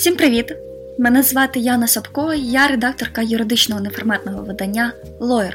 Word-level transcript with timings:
Всім 0.00 0.16
привіт! 0.16 0.52
Мене 0.98 1.22
звати 1.22 1.60
Яна 1.60 1.86
Сапко, 1.86 2.34
я 2.34 2.68
редакторка 2.68 3.22
юридичного 3.22 3.80
неформатного 3.80 4.42
видання 4.42 4.92
Lawyer. 5.20 5.52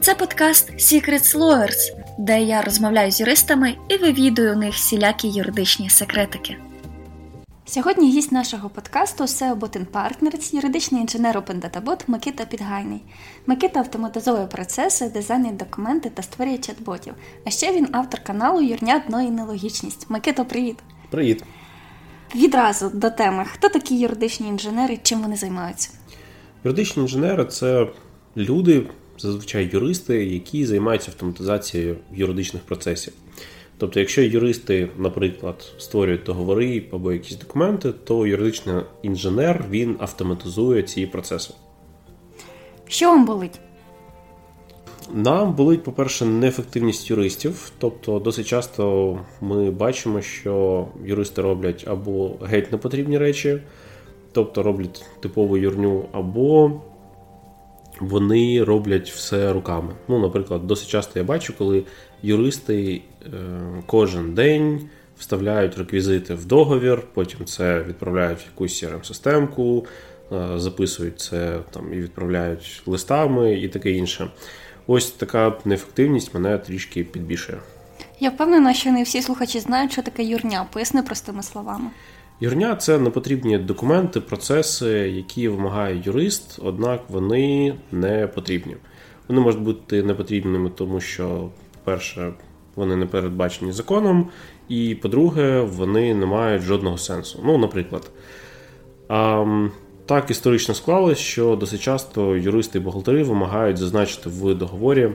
Це 0.00 0.14
подкаст 0.14 0.70
Secrets 0.70 1.36
Lawyers, 1.36 1.92
де 2.18 2.42
я 2.42 2.62
розмовляю 2.62 3.10
з 3.10 3.20
юристами 3.20 3.74
і 3.88 3.96
вивідую 3.96 4.52
у 4.52 4.56
них 4.56 4.74
всілякі 4.74 5.28
юридичні 5.28 5.90
секретики. 5.90 6.56
Сьогодні 7.64 8.10
гість 8.10 8.32
нашого 8.32 8.70
подкасту 8.70 9.24
SEO 9.24 9.58
Bot 9.58 9.86
Partners, 9.86 10.54
юридичний 10.54 11.00
інженер 11.00 11.38
OpenDataBot 11.38 12.00
Микита 12.06 12.44
Підгайний. 12.44 13.02
Микита 13.46 13.80
автоматизує 13.80 14.46
процеси, 14.46 15.08
дизайнить 15.08 15.56
документи 15.56 16.10
та 16.10 16.22
створює 16.22 16.56
чат-ботів. 16.56 17.12
А 17.46 17.50
ще 17.50 17.72
він 17.72 17.88
автор 17.92 18.20
каналу 18.20 18.60
Юрня 18.60 19.02
Дно 19.08 19.22
і 19.22 19.30
Нелогічність. 19.30 20.10
Микито, 20.10 20.44
привіт! 20.44 20.76
Привіт! 21.10 21.44
Відразу 22.34 22.90
до 22.94 23.10
теми. 23.10 23.44
Хто 23.52 23.68
такі 23.68 23.98
юридичні 23.98 24.48
інженери, 24.48 24.98
чим 25.02 25.22
вони 25.22 25.36
займаються? 25.36 25.90
Юридичні 26.64 27.02
інженери 27.02 27.44
це 27.44 27.86
люди, 28.36 28.86
зазвичай 29.18 29.70
юристи, 29.72 30.24
які 30.24 30.66
займаються 30.66 31.10
автоматизацією 31.10 31.96
юридичних 32.12 32.62
процесів. 32.62 33.12
Тобто, 33.78 34.00
якщо 34.00 34.22
юристи, 34.22 34.88
наприклад, 34.98 35.72
створюють 35.78 36.22
договори 36.22 36.84
або 36.92 37.12
якісь 37.12 37.36
документи, 37.36 37.92
то 37.92 38.26
юридичний 38.26 38.76
інженер 39.02 39.64
він 39.70 39.96
автоматизує 40.00 40.82
ці 40.82 41.06
процеси. 41.06 41.54
Що 42.88 43.08
вам 43.08 43.24
болить? 43.24 43.60
Нам 45.14 45.54
болить, 45.54 45.82
по-перше, 45.82 46.24
неефективність 46.24 47.10
юристів. 47.10 47.72
Тобто, 47.78 48.18
досить 48.18 48.46
часто 48.46 49.18
ми 49.40 49.70
бачимо, 49.70 50.20
що 50.20 50.86
юристи 51.04 51.42
роблять 51.42 51.84
або 51.86 52.30
геть 52.42 52.72
непотрібні 52.72 53.18
речі, 53.18 53.58
тобто 54.32 54.62
роблять 54.62 55.04
типову 55.20 55.56
юрню, 55.56 56.04
або 56.12 56.80
вони 58.00 58.64
роблять 58.64 59.10
все 59.10 59.52
руками. 59.52 59.94
Ну, 60.08 60.18
наприклад, 60.18 60.66
досить 60.66 60.88
часто 60.88 61.18
я 61.18 61.24
бачу, 61.24 61.54
коли 61.58 61.84
юристи 62.22 63.02
е, 63.24 63.28
кожен 63.86 64.34
день 64.34 64.88
вставляють 65.18 65.78
реквізити 65.78 66.34
в 66.34 66.44
договір, 66.44 67.02
потім 67.14 67.44
це 67.44 67.82
відправляють 67.82 68.38
в 68.38 68.46
якусь 68.52 68.84
crm 68.84 69.04
системку 69.04 69.86
е, 70.32 70.48
записують 70.56 71.20
це 71.20 71.58
там 71.70 71.94
і 71.94 71.96
відправляють 71.96 72.82
листами 72.86 73.54
і 73.54 73.68
таке 73.68 73.90
інше. 73.90 74.30
Ось 74.86 75.10
така 75.10 75.52
неефективність 75.64 76.34
мене 76.34 76.58
трішки 76.58 77.04
підбільшує. 77.04 77.58
Я 78.20 78.30
впевнена, 78.30 78.74
що 78.74 78.92
не 78.92 79.02
всі 79.02 79.22
слухачі 79.22 79.60
знають, 79.60 79.92
що 79.92 80.02
таке 80.02 80.24
юрня. 80.24 80.66
Поясни 80.72 81.02
простими 81.02 81.42
словами. 81.42 81.90
Юрня 82.40 82.76
це 82.76 82.98
непотрібні 82.98 83.58
документи, 83.58 84.20
процеси, 84.20 84.88
які 84.90 85.48
вимагає 85.48 86.02
юрист, 86.04 86.58
однак 86.62 87.00
вони 87.08 87.74
не 87.92 88.26
потрібні. 88.26 88.76
Вони 89.28 89.40
можуть 89.40 89.62
бути 89.62 90.02
непотрібними, 90.02 90.70
тому 90.70 91.00
що, 91.00 91.50
по-перше, 91.84 92.32
вони 92.74 92.96
не 92.96 93.06
передбачені 93.06 93.72
законом, 93.72 94.28
і 94.68 94.94
по-друге, 94.94 95.60
вони 95.60 96.14
не 96.14 96.26
мають 96.26 96.62
жодного 96.62 96.98
сенсу. 96.98 97.40
Ну, 97.44 97.58
наприклад, 97.58 98.10
так 100.06 100.30
історично 100.30 100.74
склалось, 100.74 101.18
що 101.18 101.56
досить 101.56 101.80
часто 101.80 102.36
юристи 102.36 102.78
і 102.78 102.80
бухгалтери 102.80 103.22
вимагають 103.22 103.76
зазначити 103.76 104.28
в 104.28 104.54
договорі 104.54 105.10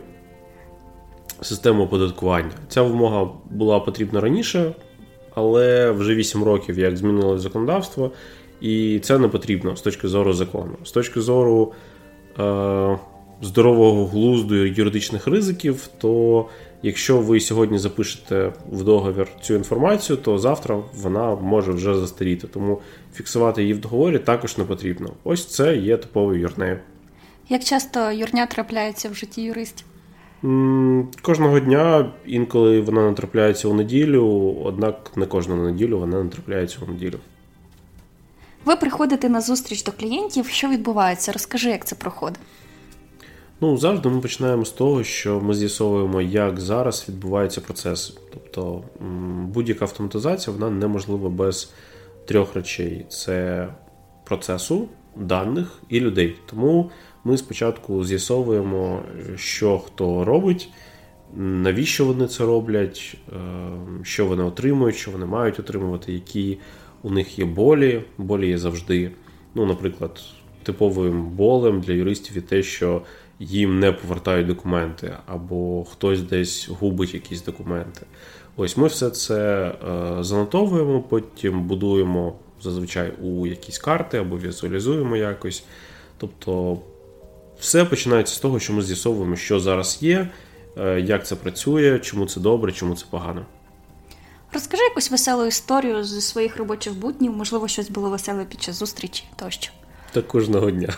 систему 1.42 1.84
оподаткування. 1.84 2.52
Ця 2.68 2.82
вимога 2.82 3.30
була 3.50 3.80
потрібна 3.80 4.22
раніше, 4.22 4.76
але 5.36 5.92
вже 5.92 6.16
8 6.16 6.44
років 6.44 6.80
як 6.80 6.98
змінилось 6.98 7.42
законодавство, 7.42 8.12
і 8.62 9.00
це 9.00 9.18
не 9.18 9.28
потрібно 9.28 9.76
з 9.76 9.82
точки 9.82 10.08
зору 10.08 10.34
закону. 10.34 10.78
З 10.84 10.92
точки 10.92 11.22
зору 11.22 11.74
е, 12.40 12.98
здорового 13.42 14.06
глузду 14.06 14.56
юридичних 14.56 15.28
ризиків, 15.28 15.88
то 15.98 16.46
якщо 16.84 17.18
ви 17.18 17.40
сьогодні 17.40 17.78
запишете 17.78 18.54
в 18.72 18.84
договір 18.84 19.28
цю 19.42 19.54
інформацію, 19.54 20.18
то 20.18 20.38
завтра 20.38 20.80
вона 20.94 21.36
може 21.36 21.72
вже 21.72 21.96
застаріти. 21.96 22.48
Тому 22.48 22.82
фіксувати 23.14 23.62
її 23.62 23.74
в 23.74 23.80
договорі 23.80 24.20
також 24.20 24.58
не 24.58 24.64
потрібно. 24.64 25.14
Ось 25.24 25.46
це 25.46 25.76
є 25.76 25.98
типовою 25.98 26.40
юрнею. 26.40 26.80
Як 27.50 27.64
часто 27.64 28.12
юрня 28.12 28.46
трапляється 28.46 29.10
в 29.10 29.16
житті 29.16 29.42
юристів? 29.42 29.86
Кожного 31.22 31.60
дня 31.60 32.12
інколи 32.26 32.82
вона 32.82 33.10
не 33.10 33.16
трапляється 33.16 33.68
у 33.68 33.74
неділю, 33.74 34.56
однак 34.64 35.12
не 35.16 35.26
кожну 35.26 35.56
неділю 35.56 36.00
вона 36.00 36.24
не 36.24 36.30
трапляється 36.30 36.78
у 36.88 36.92
неділю. 36.92 37.20
Ви 38.66 38.76
приходите 38.76 39.30
на 39.30 39.42
зустріч 39.42 39.84
до 39.84 39.92
клієнтів. 39.92 40.48
Що 40.48 40.68
відбувається? 40.68 41.32
Розкажи, 41.32 41.70
як 41.70 41.86
це 41.86 41.96
проходить. 41.96 42.40
Ну, 43.64 43.78
завжди 43.78 44.10
ми 44.10 44.22
починаємо 44.22 44.66
з 44.66 44.72
того, 44.72 45.04
що 45.04 45.40
ми 45.40 45.54
з'ясовуємо, 45.54 46.22
як 46.22 46.60
зараз 46.60 47.06
відбувається 47.10 47.62
процес. 47.62 48.18
Тобто 48.34 48.84
будь-яка 49.54 49.86
автоматизація 49.86 50.56
вона 50.58 50.70
неможлива 50.70 51.30
без 51.30 51.74
трьох 52.26 52.56
речей: 52.56 53.06
це 53.10 53.68
процесу, 54.24 54.88
даних 55.16 55.82
і 55.90 56.00
людей. 56.00 56.36
Тому 56.46 56.92
ми 57.24 57.38
спочатку 57.38 58.04
з'ясовуємо, 58.04 59.04
що 59.36 59.80
хто 59.80 60.26
робить, 60.26 60.70
навіщо 61.36 62.06
вони 62.06 62.28
це 62.28 62.46
роблять, 62.46 63.18
е, 63.34 63.36
що 64.04 64.26
вони 64.26 64.44
отримують, 64.44 64.96
що 64.96 65.12
вони 65.12 65.26
мають 65.26 65.60
отримувати, 65.60 66.14
які 66.14 66.58
у 67.04 67.10
них 67.10 67.40
є 67.40 67.46
болі. 67.46 68.04
Болі 68.18 68.48
є 68.48 68.58
завжди. 68.58 69.12
Ну, 69.56 69.66
наприклад, 69.66 70.22
типовим 70.64 71.30
болем 71.30 71.82
для 71.82 71.94
юристів 71.94 72.36
є 72.36 72.42
те, 72.42 72.64
що 72.64 73.02
їм 73.42 73.80
не 73.80 73.92
повертають 73.92 74.48
документи, 74.48 75.14
або 75.26 75.86
хтось 75.92 76.22
десь 76.22 76.70
губить 76.70 77.14
якісь 77.14 77.44
документи. 77.44 78.02
Ось 78.56 78.78
ми 78.78 78.88
все 78.88 79.10
це 79.10 79.66
е, 79.68 80.24
занотовуємо, 80.24 81.02
потім 81.02 81.64
будуємо 81.64 82.34
зазвичай 82.62 83.14
у 83.22 83.48
якісь 83.48 83.78
карти 83.78 84.18
або 84.18 84.38
візуалізуємо 84.38 85.16
якось. 85.16 85.64
Тобто 86.18 86.78
все 87.60 87.86
починається 87.86 88.36
з 88.36 88.40
того, 88.40 88.60
що 88.60 88.74
ми 88.74 88.82
з'ясовуємо, 88.82 89.36
що 89.36 89.60
зараз 89.60 89.98
є, 90.02 90.30
е, 90.78 91.00
як 91.00 91.28
це 91.28 91.36
працює, 91.36 92.00
чому 92.00 92.26
це 92.26 92.40
добре, 92.40 92.72
чому 92.72 92.96
це 92.96 93.06
погано. 93.10 93.46
Розкажи 94.54 94.84
якусь 94.84 95.12
веселу 95.12 95.46
історію 95.46 96.04
зі 96.04 96.22
своїх 96.22 96.58
робочих 96.58 96.94
буднів, 96.94 97.32
можливо, 97.32 97.68
щось 97.68 97.90
було 97.90 98.10
веселе 98.10 98.46
під 98.46 98.62
час 98.62 98.76
зустрічі 98.76 99.24
тощо. 99.36 99.72
Так 100.12 100.28
кожного 100.28 100.72
дня. 100.72 100.94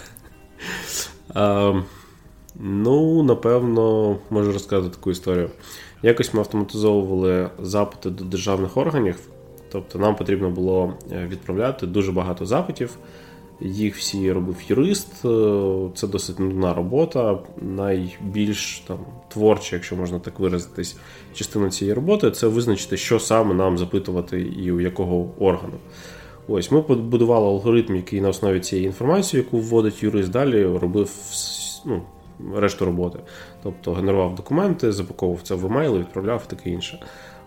Ну, 2.56 3.24
напевно, 3.24 4.18
можу 4.30 4.52
розказати 4.52 4.96
таку 4.96 5.12
історію. 5.12 5.50
Якось 6.04 6.34
ми 6.34 6.40
автоматизовували 6.40 7.50
запити 7.60 8.10
до 8.10 8.26
державних 8.26 8.78
органів, 8.78 9.20
тобто 9.72 10.00
нам 10.00 10.16
потрібно 10.16 10.50
було 10.50 10.94
е, 11.12 11.28
відправляти 11.32 11.88
дуже 11.88 12.12
багато 12.12 12.46
запитів. 12.46 12.98
Їх 13.62 13.98
всі 13.98 14.32
робив 14.32 14.56
юрист, 14.68 15.26
е, 15.26 15.90
це 15.96 16.08
досить 16.08 16.40
нудна 16.40 16.74
робота. 16.74 17.40
Найбільш 17.62 18.84
там 18.88 18.98
творча, 19.28 19.76
якщо 19.76 19.96
можна 19.96 20.20
так 20.20 20.40
виразитись, 20.40 20.98
частина 21.34 21.70
цієї 21.70 21.94
роботи 21.94 22.32
це 22.32 22.48
визначити, 22.48 22.98
що 22.98 23.20
саме 23.20 23.54
нам 23.54 23.78
запитувати 23.78 24.42
і 24.42 24.72
у 24.72 24.80
якого 24.80 25.30
органу. 25.40 25.74
Ось 26.48 26.72
ми 26.72 26.82
побудували 26.82 27.48
алгоритм, 27.48 27.96
який 27.96 28.22
на 28.22 28.30
основі 28.30 28.60
цієї 28.60 28.88
інформації, 28.88 29.44
яку 29.44 29.58
вводить 29.58 30.04
юрист, 30.04 30.32
далі 30.32 30.66
робив 30.66 31.12
ну, 31.86 32.02
решту 32.56 32.86
роботи. 32.86 33.20
Тобто 33.64 33.94
генерував 33.94 34.36
документи, 34.36 34.92
запаковував 34.92 35.42
це 35.42 35.56
в 35.56 35.66
емейл, 35.66 35.98
відправляв 35.98 36.46
таке 36.46 36.70
інше. 36.70 37.00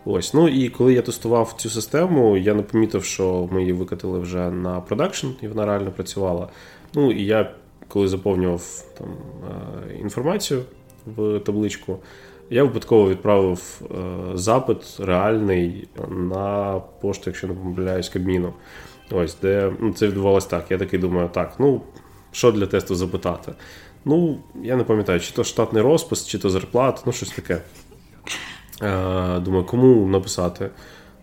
Ось, 0.04 0.34
ну 0.34 0.48
і 0.48 0.68
коли 0.68 0.94
я 0.94 1.02
тестував 1.02 1.54
цю 1.56 1.70
систему, 1.70 2.36
я 2.36 2.54
не 2.54 2.62
помітив, 2.62 3.04
що 3.04 3.48
ми 3.52 3.60
її 3.60 3.72
викатили 3.72 4.18
вже 4.18 4.50
на 4.50 4.80
продакшн, 4.80 5.26
і 5.42 5.48
вона 5.48 5.66
реально 5.66 5.90
працювала. 5.90 6.48
Ну 6.94 7.12
і 7.12 7.24
я, 7.24 7.50
коли 7.88 8.08
заповнював 8.08 8.84
там 8.98 9.08
е, 9.08 9.94
інформацію 10.00 10.62
в 11.06 11.40
табличку, 11.40 11.98
я 12.50 12.64
випадково 12.64 13.10
відправив 13.10 13.80
е, 13.82 13.96
запит 14.34 14.96
реальний 14.98 15.88
на 16.08 16.80
пошту, 17.00 17.22
якщо 17.26 17.46
не 17.46 17.54
помиляюсь, 17.54 18.08
Кабміну. 18.08 18.52
Ось, 19.10 19.36
де 19.42 19.72
ну, 19.80 19.92
це 19.92 20.06
відбувалося 20.06 20.48
так. 20.48 20.70
Я 20.70 20.78
такий 20.78 20.98
думаю, 20.98 21.28
так, 21.32 21.54
ну 21.58 21.80
що 22.32 22.52
для 22.52 22.66
тесту 22.66 22.94
запитати? 22.94 23.52
Ну, 24.08 24.38
я 24.62 24.76
не 24.76 24.84
пам'ятаю, 24.84 25.20
чи 25.20 25.32
то 25.32 25.44
штатний 25.44 25.82
розпис, 25.82 26.26
чи 26.26 26.38
то 26.38 26.50
зарплата, 26.50 27.02
ну 27.06 27.12
щось 27.12 27.30
таке. 27.30 27.60
Е, 28.82 29.40
Думаю, 29.40 29.64
кому 29.64 30.06
написати? 30.06 30.70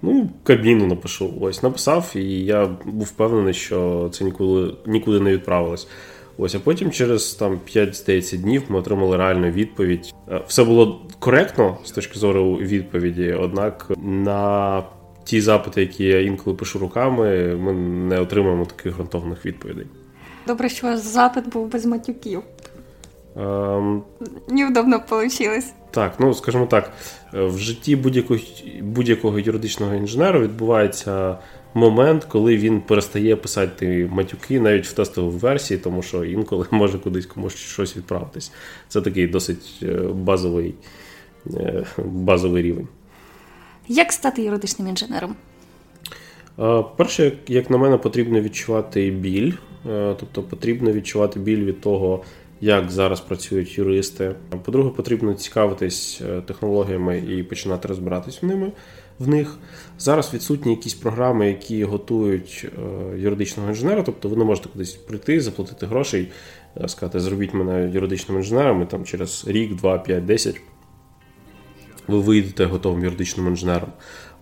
Ну, 0.02 0.30
кабіну 0.44 0.88
напишу. 0.88 1.34
Ось 1.42 1.64
написав, 1.64 2.12
і 2.16 2.46
я 2.46 2.66
був 2.86 3.06
впевнений, 3.06 3.54
що 3.54 4.10
це 4.14 4.24
ніколи 4.24 4.76
нікуди 4.86 5.20
не 5.20 5.32
відправилось. 5.32 5.88
Ось, 6.38 6.56
а 6.56 6.60
потім 6.60 6.92
через 6.92 7.34
там 7.34 7.60
5-10 7.76 8.38
днів 8.38 8.64
ми 8.70 8.80
отримали 8.80 9.18
реальну 9.18 9.50
відповідь. 9.50 10.14
Е, 10.32 10.42
все 10.48 10.64
було 10.64 11.02
коректно 11.20 11.78
з 11.84 11.92
точки 11.92 12.20
зору 12.20 12.56
відповіді, 12.56 13.34
однак 13.40 13.92
на 14.04 14.84
ті 15.24 15.42
запити, 15.42 15.82
які 15.82 16.04
я 16.04 16.22
інколи 16.22 16.56
пишу 16.56 16.80
руками, 16.80 17.56
ми 17.56 17.74
не 18.08 18.20
отримаємо 18.20 18.66
таких 18.66 18.94
грунтовних 18.94 19.46
відповідей. 19.46 19.86
Добре, 20.48 20.70
що 20.70 20.98
запит 20.98 21.50
був 21.50 21.68
без 21.68 21.86
матюків. 21.86 22.42
Ем... 23.36 24.04
Неудобно 24.48 25.02
вийшло. 25.10 25.48
Так, 25.92 26.14
ну 26.20 26.34
скажімо 26.34 26.66
так, 26.66 26.92
в 27.34 27.58
житті 27.58 27.96
будь-якого 27.96 28.40
будь-якого 28.82 29.40
юридичного 29.40 29.96
інженера 29.96 30.40
відбувається 30.40 31.38
момент, 31.74 32.24
коли 32.24 32.58
він 32.58 32.82
перестає 32.82 33.36
писати 33.36 34.10
матюки 34.12 34.60
навіть 34.60 34.88
в 34.88 34.94
тестовій 34.94 35.38
версії, 35.38 35.78
тому 35.78 36.02
що 36.02 36.26
інколи 36.26 36.66
може 36.72 37.00
кудись 37.00 37.26
комусь 37.26 37.56
щось 37.56 37.98
відправитись. 37.98 38.52
Це 38.88 39.02
такий 39.02 39.28
досить 39.28 39.80
е, 39.84 39.88
базовий, 40.14 40.76
е, 41.54 41.86
базовий 42.06 42.64
рівень. 42.64 42.88
Як 43.88 44.12
стати 44.12 44.44
юридичним 44.44 44.88
інженером? 44.88 45.36
Перше, 46.98 47.32
як 47.48 47.70
на 47.70 47.78
мене, 47.78 47.98
потрібно 47.98 48.42
відчувати 48.42 49.12
біль, 49.12 49.54
е, 49.90 50.16
тобто 50.20 50.44
потрібно 50.44 50.92
відчувати 50.92 51.40
біль 51.40 51.66
від 51.66 51.82
того, 51.82 52.24
як 52.64 52.92
зараз 52.92 53.22
працюють 53.22 53.78
юристи. 53.78 54.36
По-друге, 54.66 54.90
потрібно 54.90 55.34
цікавитись 55.34 56.22
технологіями 56.46 57.18
і 57.18 57.44
починати 57.44 57.88
розбиратись 57.88 58.42
в 58.42 58.46
ними 58.46 58.72
в 59.20 59.28
них. 59.28 59.58
Зараз 60.00 60.34
відсутні 60.34 60.72
якісь 60.72 60.94
програми, 60.94 61.48
які 61.48 61.84
готують 61.84 62.66
е, 62.66 63.20
юридичного 63.20 63.70
інженера, 63.70 64.04
тобто 64.04 64.30
ви 64.30 64.36
не 64.36 64.44
можете 64.44 64.70
кудись 64.70 64.94
прийти, 64.94 65.42
заплатити 65.42 65.86
грошей, 65.86 66.32
е, 66.82 66.88
сказати, 66.88 67.20
зробіть 67.20 67.54
мене 67.54 67.92
юридичним 67.94 68.38
інженером, 68.38 68.82
і 68.82 68.86
там 68.86 69.06
через 69.06 69.48
рік, 69.48 69.76
два, 69.76 69.98
п'ять, 69.98 70.26
десять 70.26 70.62
ви 72.08 72.20
вийдете 72.20 72.66
готовим 72.66 73.04
юридичним 73.04 73.48
інженером. 73.48 73.90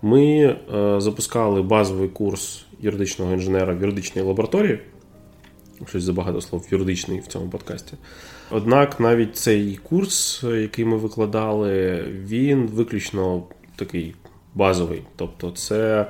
Ми 0.02 0.24
е, 0.34 0.56
запускали 1.00 1.62
базовий 1.62 2.08
курс 2.08 2.66
юридичного 2.80 3.32
інженера 3.32 3.74
в 3.74 3.80
юридичній 3.80 4.22
лабораторії. 4.22 4.80
Щось 5.88 6.02
забагато 6.02 6.40
слов 6.40 6.66
юридичний 6.70 7.20
в 7.20 7.26
цьому 7.26 7.48
подкасті. 7.48 7.94
Однак 8.50 9.00
навіть 9.00 9.36
цей 9.36 9.76
курс, 9.76 10.44
який 10.44 10.84
ми 10.84 10.96
викладали, 10.96 12.04
він 12.24 12.66
виключно 12.66 13.42
такий 13.76 14.14
базовий. 14.54 15.02
Тобто, 15.16 15.50
це 15.50 16.06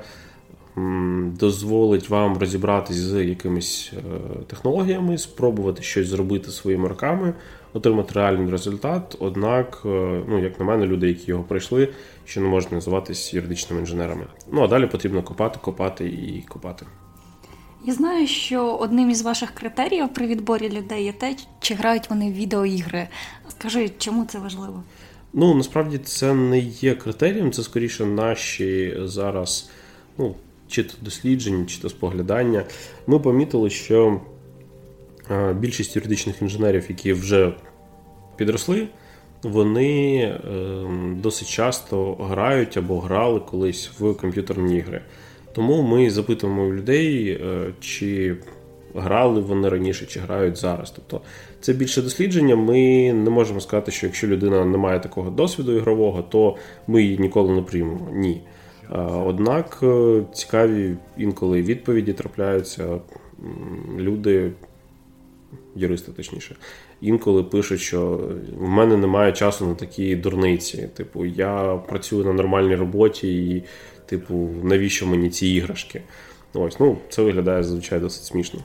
дозволить 1.39 2.09
вам 2.09 2.37
розібратись 2.37 2.95
з 2.95 3.23
якимись 3.23 3.91
е, 3.97 4.01
технологіями, 4.47 5.17
спробувати 5.17 5.83
щось 5.83 6.07
зробити 6.07 6.51
своїми 6.51 6.87
руками, 6.87 7.33
отримати 7.73 8.13
реальний 8.13 8.51
результат. 8.51 9.17
Однак, 9.19 9.81
е, 9.85 10.21
ну, 10.27 10.43
як 10.43 10.59
на 10.59 10.65
мене, 10.65 10.85
люди, 10.85 11.07
які 11.07 11.31
його 11.31 11.43
пройшли, 11.43 11.89
ще 12.25 12.39
не 12.39 12.47
можуть 12.47 12.71
називатись 12.71 13.33
юридичними 13.33 13.81
інженерами. 13.81 14.25
Ну 14.51 14.61
а 14.63 14.67
далі 14.67 14.87
потрібно 14.87 15.23
копати, 15.23 15.59
копати 15.61 16.05
і 16.05 16.45
копати. 16.49 16.85
Я 17.85 17.93
знаю, 17.93 18.27
що 18.27 18.75
одним 18.75 19.09
із 19.09 19.21
ваших 19.21 19.51
критеріїв 19.51 20.13
при 20.13 20.27
відборі 20.27 20.69
людей 20.69 21.03
є 21.03 21.13
те, 21.13 21.35
чи 21.59 21.73
грають 21.73 22.09
вони 22.09 22.31
в 22.31 22.33
відеоігри. 22.33 23.07
Скажи, 23.49 23.91
чому 23.97 24.25
це 24.25 24.39
важливо? 24.39 24.83
Ну, 25.33 25.55
насправді 25.55 25.97
це 25.97 26.33
не 26.33 26.59
є 26.59 26.95
критерієм, 26.95 27.51
це 27.51 27.63
скоріше 27.63 28.05
наші 28.05 28.97
зараз, 29.03 29.69
ну, 30.17 30.35
чи 30.67 30.83
то 30.83 30.93
дослідження, 31.01 31.65
чи 31.65 31.81
то 31.81 31.89
споглядання. 31.89 32.63
Ми 33.07 33.19
помітили, 33.19 33.69
що 33.69 34.21
більшість 35.59 35.95
юридичних 35.95 36.41
інженерів, 36.41 36.85
які 36.89 37.13
вже 37.13 37.53
підросли, 38.35 38.87
вони 39.43 40.21
ем, 40.21 41.19
досить 41.21 41.47
часто 41.47 42.13
грають 42.13 42.77
або 42.77 42.99
грали 42.99 43.39
колись 43.39 43.91
в 43.99 44.13
комп'ютерні 44.13 44.77
ігри. 44.77 45.01
Тому 45.53 45.81
ми 45.81 46.09
запитуємо 46.09 46.63
у 46.63 46.73
людей, 46.73 47.29
е, 47.29 47.73
чи 47.79 48.35
грали 48.95 49.41
вони 49.41 49.69
раніше 49.69 50.05
чи 50.05 50.19
грають 50.19 50.57
зараз. 50.57 50.91
Тобто 50.91 51.21
це 51.61 51.73
більше 51.73 52.01
дослідження. 52.01 52.55
Ми 52.55 53.13
не 53.13 53.29
можемо 53.29 53.59
сказати, 53.59 53.91
що 53.91 54.05
якщо 54.05 54.27
людина 54.27 54.65
не 54.65 54.77
має 54.77 54.99
такого 54.99 55.29
досвіду 55.29 55.77
ігрового, 55.77 56.21
то 56.21 56.55
ми 56.87 57.03
її 57.03 57.17
ніколи 57.17 57.55
не 57.55 57.61
приймемо. 57.61 58.09
Ні. 58.13 58.41
Однак 59.25 59.79
е, 59.83 60.21
цікаві 60.33 60.95
інколи 61.17 61.61
відповіді 61.61 62.13
трапляються. 62.13 62.99
Люди, 63.97 64.51
юристи, 65.75 66.11
точніше, 66.11 66.55
інколи 67.01 67.43
пишуть, 67.43 67.79
що 67.79 68.29
в 68.57 68.67
мене 68.67 68.97
немає 68.97 69.31
часу 69.31 69.67
на 69.67 69.75
такі 69.75 70.15
дурниці. 70.15 70.89
Типу, 70.93 71.25
я 71.25 71.81
працюю 71.87 72.25
на 72.25 72.33
нормальній 72.33 72.75
роботі, 72.75 73.47
і, 73.49 73.63
типу, 74.05 74.49
навіщо 74.63 75.07
мені 75.07 75.29
ці 75.29 75.47
іграшки? 75.47 76.01
Ось, 76.53 76.79
ну, 76.79 76.97
це 77.09 77.21
виглядає 77.21 77.63
зазвичай 77.63 77.99
досить 77.99 78.23
смішно. 78.23 78.59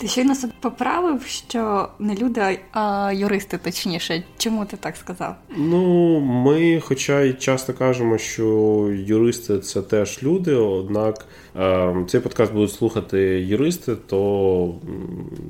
Ти 0.00 0.08
щойно 0.08 0.34
себе 0.34 0.52
поправив, 0.60 1.22
що 1.22 1.88
не 1.98 2.14
люди, 2.14 2.58
а 2.72 3.12
юристи, 3.14 3.58
точніше. 3.58 4.22
Чому 4.38 4.64
ти 4.64 4.76
так 4.76 4.96
сказав? 4.96 5.36
Ну, 5.56 6.20
ми, 6.20 6.80
хоча 6.80 7.20
й 7.20 7.32
часто 7.32 7.74
кажемо, 7.74 8.18
що 8.18 8.44
юристи 8.92 9.58
це 9.58 9.82
теж 9.82 10.22
люди, 10.22 10.54
однак 10.54 11.26
е, 11.56 11.94
цей 12.08 12.20
подкаст 12.20 12.52
будуть 12.52 12.72
слухати 12.72 13.18
юристи, 13.40 13.96
то 14.06 14.74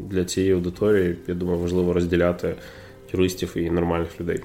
для 0.09 0.25
цієї 0.25 0.53
аудиторії, 0.53 1.17
я 1.27 1.35
думаю, 1.35 1.59
важливо 1.59 1.93
розділяти 1.93 2.55
юристів 3.12 3.56
і 3.56 3.71
нормальних 3.71 4.21
людей. 4.21 4.41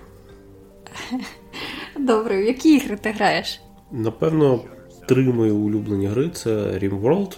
Добре, 1.99 2.43
в 2.43 2.45
які 2.45 2.75
ігри 2.75 2.97
ти 3.01 3.11
граєш? 3.11 3.61
Напевно, 3.91 4.63
три 5.07 5.23
мої 5.23 5.51
улюблені 5.51 6.07
гри 6.07 6.29
це 6.29 6.51
RimWorld, 6.55 7.37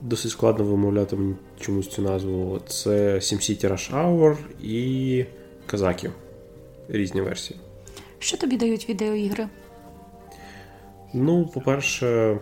досить 0.00 0.30
складно 0.30 0.64
вимовляти 0.64 1.16
мені 1.16 1.34
чомусь 1.60 1.88
цю 1.88 2.02
назву. 2.02 2.60
Це 2.66 3.14
SimCity 3.14 3.72
Rush 3.72 3.94
Hour 3.94 4.36
і 4.62 5.24
Казаки. 5.66 6.10
Різні 6.88 7.20
версії. 7.20 7.60
Що 8.18 8.36
тобі 8.36 8.56
дають 8.56 8.88
відеоігри? 8.88 9.48
Ну, 11.14 11.46
по-перше, 11.54 12.38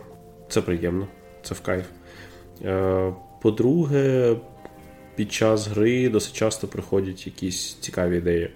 це 0.49 0.62
приємно, 0.62 1.08
це 1.43 1.55
в 1.55 1.61
кайф. 1.61 1.87
Е, 2.64 3.12
по-друге, 3.43 4.37
під 5.14 5.32
час 5.32 5.67
гри 5.67 6.08
досить 6.08 6.32
часто 6.32 6.69
приходять 6.69 7.26
якісь 7.26 7.75
цікаві 7.75 8.17
ідеї. 8.17 8.50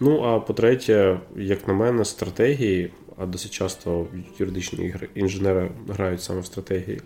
Ну, 0.00 0.22
а 0.22 0.40
по-третє, 0.40 1.20
як 1.36 1.68
на 1.68 1.74
мене, 1.74 2.04
стратегії, 2.04 2.90
а 3.20 3.26
досить 3.26 3.52
часто 3.52 4.06
юридичні 4.38 4.84
ігри 4.84 5.08
інженери 5.14 5.70
грають 5.88 6.22
саме 6.22 6.40
в 6.40 6.46
стратегії 6.46 7.00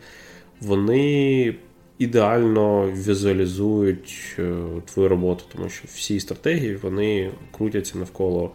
вони 0.61 1.55
ідеально 1.99 2.91
візуалізують 2.91 4.37
е, 4.39 4.55
твою 4.85 5.09
роботу, 5.09 5.45
тому 5.53 5.69
що 5.69 5.89
всі 5.95 6.21
стратегії 6.21 6.77
вони 6.77 7.31
крутяться 7.53 7.99
навколо 7.99 8.53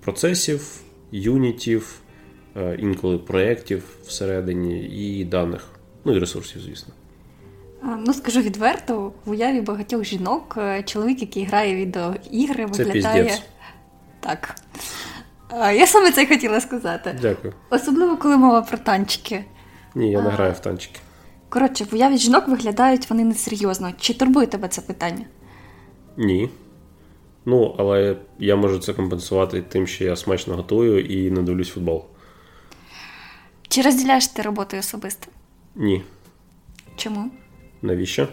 процесів, 0.00 0.80
юнітів, 1.12 2.00
е, 2.56 2.76
інколи 2.78 3.18
проєктів 3.18 3.84
всередині 4.06 4.84
і 4.84 5.24
даних, 5.24 5.68
ну 6.04 6.16
і 6.16 6.18
ресурсів, 6.18 6.60
звісно. 6.62 6.94
Ну, 8.06 8.14
скажу 8.14 8.40
відверто, 8.40 9.12
в 9.24 9.30
уяві 9.30 9.60
багатьох 9.60 10.04
жінок 10.04 10.54
е, 10.58 10.82
чоловік, 10.82 11.20
який 11.20 11.44
грає 11.44 11.76
відеоігри, 11.76 12.66
виглядає. 12.66 13.24
Це 13.24 13.42
Так. 14.20 14.56
Я 15.56 15.86
саме 15.86 16.12
це 16.12 16.26
хотіла 16.26 16.60
сказати. 16.60 17.18
Дякую. 17.22 17.54
Особливо, 17.70 18.16
коли 18.16 18.36
мова 18.36 18.62
про 18.62 18.78
танчики. 18.78 19.44
Ні, 19.94 20.10
я 20.10 20.22
не 20.22 20.30
граю 20.30 20.52
в 20.52 20.58
танчики. 20.58 21.00
Коротше, 21.48 21.84
в 21.84 21.94
уяві 21.94 22.18
жінок 22.18 22.48
виглядають 22.48 23.10
вони 23.10 23.24
несерйозно. 23.24 23.92
Чи 24.00 24.14
турбує 24.14 24.46
тебе 24.46 24.68
це 24.68 24.80
питання? 24.80 25.24
Ні. 26.16 26.50
Ну, 27.44 27.74
але 27.78 28.16
я 28.38 28.56
можу 28.56 28.78
це 28.78 28.92
компенсувати 28.92 29.62
тим, 29.62 29.86
що 29.86 30.04
я 30.04 30.16
смачно 30.16 30.56
готую 30.56 31.00
і 31.04 31.30
не 31.30 31.42
дивлюсь 31.42 31.68
футбол. 31.68 32.04
Чи 33.68 33.82
розділяєш 33.82 34.26
ти 34.26 34.42
роботу 34.42 34.76
особисто? 34.76 35.26
Ні. 35.74 36.02
Чому? 36.96 37.30
Навіщо? 37.82 38.28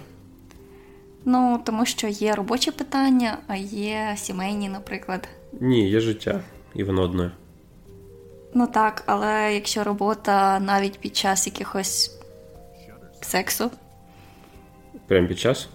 Ну, 1.25 1.61
тому 1.65 1.85
що 1.85 2.07
є 2.07 2.35
робочі 2.35 2.71
питання, 2.71 3.37
а 3.47 3.55
є 3.55 4.13
сімейні, 4.17 4.69
наприклад. 4.69 5.27
Ні, 5.59 5.89
є 5.89 5.99
життя, 5.99 6.41
і 6.75 6.83
воно 6.83 7.01
одне. 7.01 7.31
Ну 8.53 8.67
так, 8.67 9.03
але 9.05 9.53
якщо 9.53 9.83
робота 9.83 10.59
навіть 10.59 10.99
під 10.99 11.15
час 11.15 11.47
якихось 11.47 12.19
сексу. 13.21 13.71
Прямо 15.07 15.27
під 15.27 15.39
час? 15.39 15.67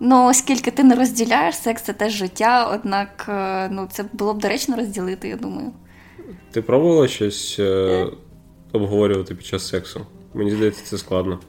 Ну, 0.00 0.26
оскільки 0.28 0.70
ти 0.70 0.84
не 0.84 0.94
розділяєш 0.94 1.56
секс, 1.56 1.82
це 1.82 1.92
теж 1.92 2.12
життя, 2.12 2.70
однак 2.74 3.26
е, 3.28 3.68
ну, 3.72 3.88
це 3.92 4.04
було 4.12 4.34
б 4.34 4.38
доречно 4.38 4.76
розділити, 4.76 5.28
я 5.28 5.36
думаю. 5.36 5.72
Ти 6.50 6.62
пробувала 6.62 7.08
щось 7.08 7.56
е, 7.58 8.06
обговорювати 8.72 9.34
під 9.34 9.46
час 9.46 9.68
сексу? 9.68 10.06
Мені 10.34 10.50
здається, 10.50 10.84
це 10.84 10.98
складно. 10.98 11.40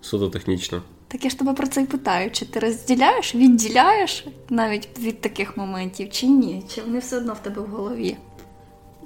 Суто 0.00 0.28
технічно. 0.28 0.82
Так 1.12 1.24
я 1.24 1.30
ж 1.30 1.38
тебе 1.38 1.52
про 1.52 1.66
це 1.66 1.82
і 1.82 1.86
питаю: 1.86 2.30
чи 2.30 2.46
ти 2.46 2.60
розділяєш, 2.60 3.34
відділяєш 3.34 4.26
навіть 4.50 4.88
від 4.98 5.20
таких 5.20 5.56
моментів, 5.56 6.10
чи 6.10 6.26
ні? 6.26 6.62
Чи 6.74 6.82
вони 6.82 6.98
все 6.98 7.16
одно 7.16 7.32
в 7.32 7.38
тебе 7.38 7.62
в 7.62 7.66
голові? 7.66 8.16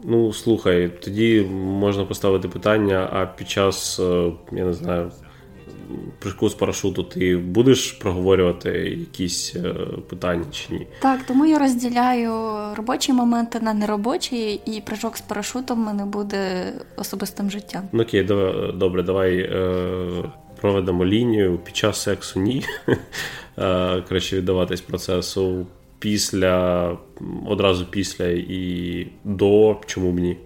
Ну, 0.05 0.33
слухай, 0.33 0.91
тоді 1.05 1.41
можна 1.53 2.05
поставити 2.05 2.49
питання, 2.49 3.11
а 3.13 3.27
під 3.27 3.51
час, 3.51 4.01
е, 4.01 4.33
я 4.53 4.65
не 4.65 4.73
знаю, 4.73 5.13
прыжку 6.23 6.49
з 6.49 6.55
парашуту 6.55 7.03
ти 7.03 7.37
будеш 7.37 7.93
проговорювати 7.93 8.71
якісь 8.99 9.57
е, 9.57 9.75
питання 10.09 10.45
чи 10.53 10.75
ні? 10.75 10.87
Так, 11.01 11.23
тому 11.27 11.47
я 11.47 11.59
розділяю 11.59 12.33
робочі 12.75 13.13
моменти 13.13 13.61
на 13.61 13.75
неробочі, 13.75 14.55
і 14.55 14.83
прыжок 14.91 15.17
з 15.17 15.21
парашутом 15.21 15.79
мене 15.79 16.05
буде 16.05 16.73
особистим 16.97 17.51
життям. 17.51 17.83
Ну 17.93 18.03
окей, 18.03 18.23
добре, 18.75 19.03
давай 19.03 19.39
е, 19.39 20.31
проведемо 20.61 21.05
лінію. 21.05 21.59
Під 21.59 21.77
час 21.77 22.03
сексу 22.03 22.41
ні. 22.41 22.65
Е, 23.59 24.03
краще 24.09 24.37
віддаватись 24.37 24.81
процесу 24.81 25.67
після, 25.99 26.97
одразу 27.47 27.87
після 27.87 28.27
і 28.29 29.07
до, 29.25 29.81
чому 29.87 30.13
б 30.13 30.19
ні. 30.19 30.37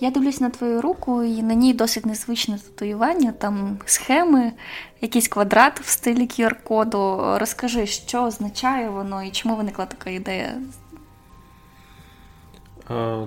Я 0.00 0.10
дивлюсь 0.10 0.40
на 0.40 0.50
твою 0.50 0.82
руку, 0.82 1.22
і 1.22 1.42
на 1.42 1.54
ній 1.54 1.74
досить 1.74 2.06
незвичне 2.06 2.58
татуювання, 2.58 3.32
там 3.32 3.78
схеми, 3.84 4.52
якийсь 5.00 5.28
квадрат 5.28 5.80
в 5.80 5.88
стилі 5.88 6.20
QR-коду. 6.20 7.20
Розкажи, 7.38 7.86
що 7.86 8.22
означає 8.22 8.90
воно 8.90 9.22
і 9.22 9.30
чому 9.30 9.56
виникла 9.56 9.86
така 9.86 10.10
ідея? 10.10 10.54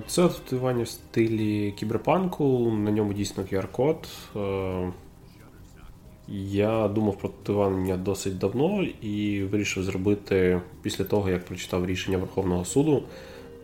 Це 0.06 0.28
татуювання 0.28 0.84
в 0.84 0.88
стилі 0.88 1.72
кіберпанку, 1.72 2.72
на 2.84 2.90
ньому 2.90 3.12
дійсно 3.12 3.42
QR-код. 3.42 4.08
Я 6.32 6.88
думав 6.88 7.18
про 7.18 7.28
татуювання 7.28 7.96
досить 7.96 8.38
давно 8.38 8.82
і 9.02 9.42
вирішив 9.42 9.82
зробити 9.82 10.60
після 10.82 11.04
того, 11.04 11.30
як 11.30 11.44
прочитав 11.44 11.86
рішення 11.86 12.18
Верховного 12.18 12.64
суду 12.64 13.02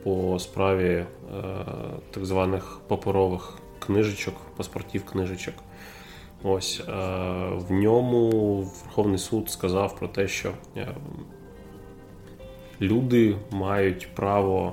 по 0.02 0.38
справі 0.38 0.88
е, 0.88 1.06
так 2.10 2.24
званих 2.24 2.80
паперових 2.88 3.58
книжечок, 3.78 4.34
паспортів 4.56 5.04
книжечок. 5.04 5.54
Ось 6.42 6.82
е, 6.88 6.92
в 7.52 7.72
ньому 7.72 8.30
Верховний 8.84 9.18
суд 9.18 9.50
сказав 9.50 9.98
про 9.98 10.08
те, 10.08 10.28
що 10.28 10.52
е, 10.76 10.88
люди 12.80 13.36
мають 13.50 14.08
право 14.14 14.72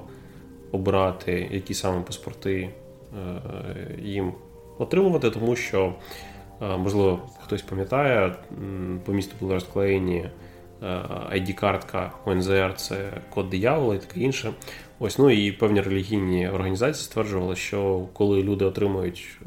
обрати, 0.71 1.49
які 1.51 1.73
саме 1.73 2.01
паспорти 2.01 2.69
їм 4.01 4.33
отримувати, 4.77 5.29
тому 5.29 5.55
що, 5.55 5.93
можливо, 6.61 7.19
хтось 7.43 7.61
пам'ятає, 7.61 8.35
по 9.05 9.13
місту 9.13 9.35
були 9.39 9.53
розклеєні 9.53 10.29
ID-картка 11.31 12.09
ОНЗР 12.25 12.73
це 12.75 13.21
код 13.29 13.49
диявола 13.49 13.95
і 13.95 13.99
таке 13.99 14.19
інше. 14.19 14.53
Ось 14.99 15.19
ну 15.19 15.29
і 15.29 15.51
певні 15.51 15.81
релігійні 15.81 16.49
організації 16.49 17.03
стверджували, 17.03 17.55
що 17.55 18.07
коли 18.13 18.43
люди 18.43 18.65
отримують 18.65 19.37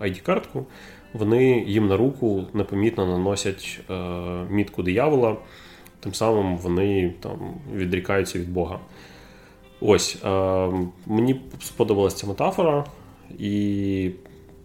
ID-картку, 0.00 0.58
е, 0.58 0.64
вони 1.12 1.64
їм 1.66 1.88
на 1.88 1.96
руку 1.96 2.44
непомітно 2.54 3.06
наносять 3.06 3.80
е, 3.90 3.94
мітку 4.50 4.82
диявола, 4.82 5.36
тим 6.00 6.14
самим 6.14 6.56
вони 6.56 7.14
там 7.20 7.54
відрікаються 7.74 8.38
від 8.38 8.52
Бога. 8.52 8.78
Ось 9.80 10.18
е, 10.24 10.28
мені 11.06 11.40
сподобалася 11.60 12.16
ця 12.16 12.26
метафора, 12.26 12.84
і 13.38 14.10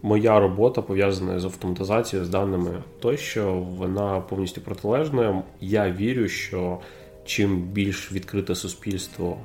моя 0.02 0.40
робота 0.40 0.82
пов'язана 0.82 1.40
з 1.40 1.44
автоматизацією, 1.44 2.26
з 2.26 2.28
даними 2.28 2.82
тощо, 3.00 3.52
вона 3.54 4.20
повністю 4.20 4.60
протилежна. 4.60 5.42
Я 5.60 5.90
вірю, 5.90 6.28
що 6.28 6.78
чим 7.24 7.62
більш 7.62 8.12
відкрите 8.12 8.54
суспільство 8.54 9.38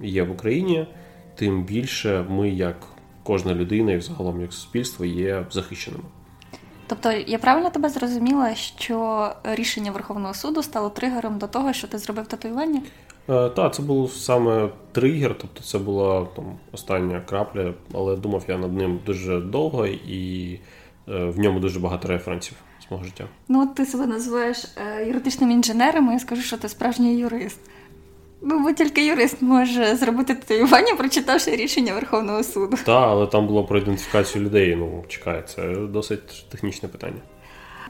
є 0.00 0.22
в 0.22 0.30
Україні, 0.30 0.86
тим 1.34 1.64
більше 1.64 2.24
ми, 2.28 2.50
як 2.50 2.76
кожна 3.22 3.54
людина, 3.54 3.92
і 3.92 4.00
загалом 4.00 4.40
як 4.40 4.52
суспільство, 4.52 5.04
є 5.04 5.46
захищеними. 5.50 6.04
Тобто 6.86 7.12
я 7.12 7.38
правильно 7.38 7.70
тебе 7.70 7.88
зрозуміла, 7.88 8.54
що 8.54 9.28
рішення 9.44 9.90
Верховного 9.90 10.34
суду 10.34 10.62
стало 10.62 10.90
тригером 10.90 11.38
до 11.38 11.46
того, 11.46 11.72
що 11.72 11.88
ти 11.88 11.98
зробив 11.98 12.26
татуювання? 12.26 12.82
Е, 13.28 13.48
так, 13.48 13.74
це 13.74 13.82
був 13.82 14.12
саме 14.12 14.68
тригер, 14.92 15.34
тобто 15.38 15.62
це 15.62 15.78
була 15.78 16.26
там 16.36 16.44
остання 16.72 17.20
крапля, 17.20 17.74
але 17.92 18.16
думав 18.16 18.44
я 18.48 18.58
над 18.58 18.76
ним 18.76 19.00
дуже 19.06 19.40
довго 19.40 19.86
і 19.86 20.60
е, 21.08 21.24
в 21.24 21.38
ньому 21.38 21.60
дуже 21.60 21.80
багато 21.80 22.08
референсів 22.08 22.56
з 22.88 22.90
мого 22.90 23.04
життя. 23.04 23.24
Ну, 23.48 23.62
от 23.62 23.74
ти 23.74 23.86
себе 23.86 24.06
називаєш 24.06 24.64
е, 24.76 25.06
юридичним 25.06 25.50
інженером, 25.50 26.08
і 26.08 26.12
я 26.12 26.18
скажу, 26.18 26.42
що 26.42 26.56
ти 26.56 26.68
справжній 26.68 27.16
юрист. 27.18 27.60
Ну, 28.42 28.62
бо 28.62 28.72
тільки 28.72 29.06
юрист 29.06 29.42
може 29.42 29.96
зробити 29.96 30.34
татуювання, 30.34 30.94
прочитавши 30.94 31.56
рішення 31.56 31.94
Верховного 31.94 32.42
суду. 32.42 32.76
Так, 32.76 33.08
але 33.08 33.26
там 33.26 33.46
було 33.46 33.64
про 33.64 33.78
ідентифікацію 33.78 34.44
людей. 34.44 34.76
Ну, 34.76 35.04
чекай, 35.08 35.42
це 35.46 35.74
досить 35.76 36.46
технічне 36.50 36.88
питання. 36.88 37.20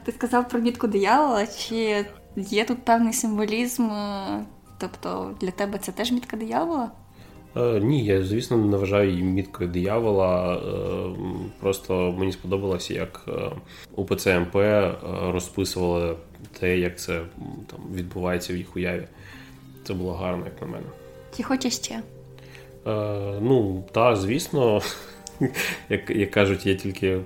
Ти 0.03 0.11
сказав 0.11 0.49
про 0.49 0.59
мітку 0.59 0.87
диявола, 0.87 1.47
чи 1.47 2.05
є 2.35 2.65
тут 2.65 2.85
певний 2.85 3.13
символізм? 3.13 3.89
Тобто 4.77 5.31
для 5.41 5.51
тебе 5.51 5.77
це 5.77 5.91
теж 5.91 6.11
мітка 6.11 6.37
диявола? 6.37 6.91
Е, 7.57 7.79
ні, 7.79 8.05
я, 8.05 8.23
звісно, 8.23 8.57
не 8.57 8.77
вважаю 8.77 9.09
її 9.09 9.23
міткою 9.23 9.69
диявола. 9.69 10.55
Е, 10.55 10.59
просто 11.59 12.15
мені 12.17 12.31
сподобалося, 12.31 12.93
як 12.93 13.25
е, 13.27 13.51
УПЦ 13.95 14.39
МП 14.39 14.55
розписували 15.33 16.15
те, 16.59 16.77
як 16.77 16.99
це 16.99 17.21
там 17.67 17.79
відбувається 17.93 18.53
в 18.53 18.57
їх 18.57 18.75
уяві. 18.75 19.07
Це 19.83 19.93
було 19.93 20.13
гарно, 20.13 20.45
як 20.45 20.61
на 20.61 20.67
мене. 20.67 20.85
Чи 21.37 21.43
хочеш 21.43 21.75
ще? 21.75 21.93
Е, 21.93 22.01
Ну, 23.41 23.83
так, 23.91 24.15
звісно, 24.17 24.81
як 25.89 26.09
як 26.09 26.31
кажуть, 26.31 26.65
є 26.65 26.75
тільки 26.75 27.19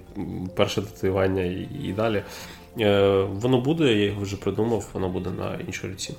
перше 0.55 0.81
татуювання 0.81 1.43
і, 1.43 1.67
і 1.83 1.93
далі. 1.93 2.23
Е, 2.79 3.21
Воно 3.21 3.61
буде, 3.61 3.83
я 3.83 4.05
його 4.05 4.21
вже 4.21 4.37
придумав, 4.37 4.89
воно 4.93 5.09
буде 5.09 5.29
на 5.29 5.59
іншій 5.67 5.87
руці. 5.87 6.13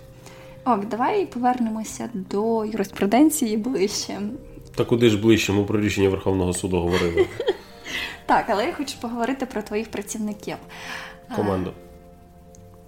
Ок, 0.65 0.89
давай 0.89 1.27
повернемося 1.27 2.11
до 2.15 2.65
юриспруденції 2.65 3.57
ближче. 3.57 4.21
Та 4.75 4.85
куди 4.85 5.11
ж 5.11 5.19
ближче? 5.19 5.53
Ми 5.53 5.65
про 5.65 5.81
рішення 5.81 6.09
Верховного 6.09 6.53
суду 6.53 6.77
говорили. 6.81 7.27
Так, 8.27 8.45
але 8.49 8.67
я 8.67 8.73
хочу 8.73 9.01
поговорити 9.01 9.47
про 9.47 9.63
твоїх 9.63 9.91
працівників. 9.91 10.57
Команду. 11.37 11.73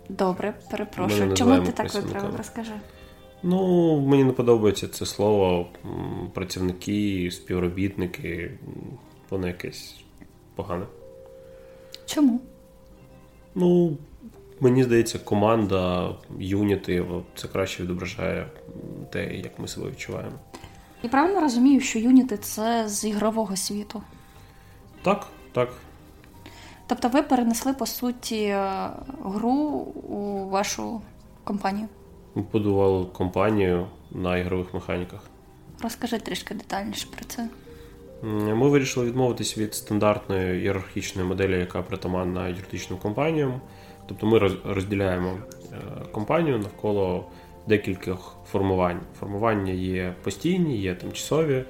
Добре, 0.09 0.55
перепрошую. 0.71 1.35
Чому 1.35 1.61
ти 1.61 1.73
так 1.73 1.95
виправив? 1.95 2.37
Розкажи. 2.37 2.73
Ну, 3.43 4.01
мені 4.01 4.25
не 4.25 4.33
подобається 4.33 4.89
це 4.89 5.07
слово. 5.07 5.67
Працівники, 6.35 7.31
співробітники, 7.33 8.59
воно 9.31 9.47
якесь 9.47 10.01
погане. 10.55 10.87
Чому? 12.07 12.41
Ну, 13.55 13.97
мені 14.63 14.85
здається, 14.85 15.19
команда, 15.19 16.15
юніти 16.39 17.05
це 17.35 17.49
краще 17.49 17.83
відображає 17.83 18.47
те, 19.11 19.35
як 19.35 19.59
ми 19.59 19.69
себе 19.69 19.91
відчуваємо. 19.91 20.37
Я 21.03 21.11
правильно 21.11 21.41
розумію, 21.41 21.81
що 21.81 21.99
юніти 21.99 22.37
це 22.37 22.89
з 22.89 23.05
ігрового 23.05 23.57
світу? 23.57 24.03
Так, 25.03 25.27
так. 25.53 25.69
Тобто 26.87 27.09
ви 27.09 27.23
перенесли, 27.23 27.73
по 27.73 27.87
суті, 27.87 28.57
гру 29.25 29.53
у 30.09 30.49
вашу 30.49 31.01
компанію? 31.45 31.89
Ми 32.35 32.45
будували 32.53 33.07
компанію 33.07 33.87
на 34.11 34.39
ігрових 34.39 34.75
механіках. 34.75 35.21
Розкажи 35.83 36.19
трішки 36.19 36.55
детальніше 36.55 37.07
про 37.17 37.25
це. 37.25 37.49
Ми 38.23 38.69
вирішили 38.69 39.07
відмовитись 39.07 39.59
від 39.59 39.75
стандартної 39.75 40.61
ієрархічної 40.61 41.29
моделі, 41.29 41.59
яка 41.59 41.83
притаманна 41.83 42.49
юридичним 42.49 42.99
компаніям. 42.99 43.61
Тобто 44.07 44.27
ми 44.27 44.39
розділяємо 44.65 45.29
е, 45.73 45.77
компанію 46.13 46.59
навколо 46.59 47.25
декількох 47.67 48.37
формувань. 48.47 49.01
Формування 49.21 49.73
є 49.73 50.15
постійні, 50.23 50.77
є 50.77 50.95
тимчасові. 50.95 51.65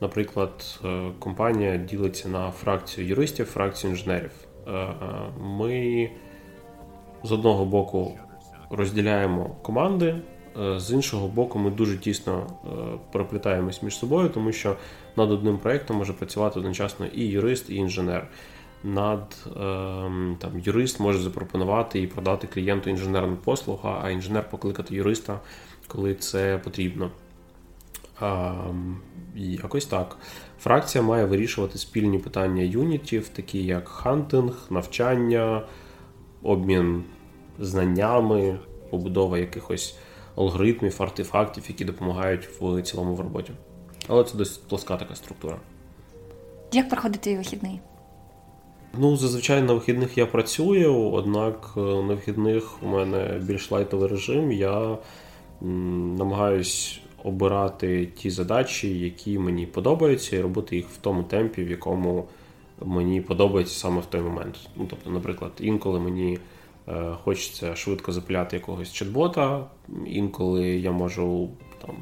Наприклад, 0.00 0.80
е, 0.84 1.10
компанія 1.18 1.76
ділиться 1.76 2.28
на 2.28 2.50
фракцію 2.50 3.06
юристів, 3.06 3.46
фракцію 3.46 3.90
інженерів. 3.90 4.30
Е, 4.68 4.86
ми 5.40 6.10
з 7.22 7.32
одного 7.32 7.64
боку 7.64 8.18
розділяємо 8.70 9.56
команди. 9.62 10.16
З 10.76 10.92
іншого 10.92 11.28
боку, 11.28 11.58
ми 11.58 11.70
дуже 11.70 11.98
тісно 11.98 12.46
проплітаємось 13.12 13.82
між 13.82 13.98
собою, 13.98 14.28
тому 14.28 14.52
що 14.52 14.76
над 15.16 15.30
одним 15.30 15.58
проєктом 15.58 15.96
може 15.96 16.12
працювати 16.12 16.58
одночасно 16.58 17.06
і 17.06 17.26
юрист, 17.26 17.70
і 17.70 17.74
інженер. 17.74 18.28
Над 18.84 19.46
ем, 19.56 20.36
там 20.40 20.58
юрист 20.58 21.00
може 21.00 21.18
запропонувати 21.18 22.00
і 22.00 22.06
продати 22.06 22.46
клієнту 22.46 22.90
інженерну 22.90 23.36
послугу, 23.36 23.88
а 24.02 24.10
інженер 24.10 24.50
покликати 24.50 24.94
юриста, 24.94 25.40
коли 25.86 26.14
це 26.14 26.60
потрібно. 26.64 27.10
Ем, 28.22 29.00
якось 29.34 29.86
так. 29.86 30.16
Фракція 30.60 31.04
має 31.04 31.24
вирішувати 31.24 31.78
спільні 31.78 32.18
питання 32.18 32.62
юнітів, 32.62 33.28
такі 33.28 33.64
як 33.64 33.88
хантинг, 33.88 34.66
навчання, 34.70 35.62
обмін 36.42 37.04
знаннями, 37.58 38.58
побудова 38.90 39.38
якихось 39.38 39.96
алгоритмів, 40.36 41.02
артефактів, 41.02 41.64
які 41.68 41.84
допомагають 41.84 42.48
в 42.60 42.82
цілому 42.82 43.14
в 43.14 43.20
роботі. 43.20 43.52
Але 44.08 44.24
це 44.24 44.38
досить 44.38 44.68
плоска 44.68 44.96
така 44.96 45.14
структура. 45.14 45.56
Як 46.72 46.88
проходить 46.88 47.20
твій 47.20 47.36
вихідний? 47.36 47.80
Ну, 48.98 49.16
зазвичай 49.16 49.62
на 49.62 49.72
вихідних 49.74 50.18
я 50.18 50.26
працюю, 50.26 50.94
однак 50.94 51.70
е, 51.76 51.80
на 51.80 52.14
вихідних 52.14 52.82
у 52.82 52.86
мене 52.86 53.40
більш 53.42 53.70
лайтовий 53.70 54.08
режим. 54.08 54.52
Я 54.52 54.98
намагаюсь 56.18 57.00
обирати 57.24 58.06
ті 58.06 58.30
задачі, 58.30 58.98
які 58.98 59.38
мені 59.38 59.66
подобаються, 59.66 60.36
і 60.36 60.40
робити 60.40 60.76
їх 60.76 60.88
в 60.88 60.96
тому 60.96 61.22
темпі, 61.22 61.64
в 61.64 61.70
якому 61.70 62.28
мені 62.80 63.20
подобається 63.20 63.74
саме 63.74 64.00
в 64.00 64.06
той 64.06 64.20
момент. 64.20 64.58
Ну, 64.76 64.86
тобто, 64.90 65.10
наприклад, 65.10 65.52
інколи 65.60 66.00
мені 66.00 66.38
е, 66.88 67.12
хочеться 67.24 67.76
швидко 67.76 68.12
запиляти 68.12 68.56
якогось 68.56 69.02
чат-бота, 69.02 69.64
інколи 70.06 70.66
я 70.66 70.92
можу 70.92 71.50
там. 71.86 71.96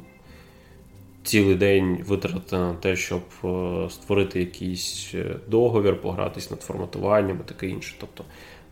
Цілий 1.25 1.55
день 1.55 2.05
витратити 2.07 2.57
на 2.57 2.75
те, 2.75 2.97
щоб 2.97 3.23
е, 3.45 3.91
створити 3.91 4.41
якийсь 4.41 5.11
е, 5.15 5.37
договір, 5.49 6.00
погратись 6.00 6.50
над 6.50 6.62
форматуванням 6.62 7.41
і 7.45 7.49
таке 7.49 7.67
інше. 7.67 7.97
Тобто 8.00 8.25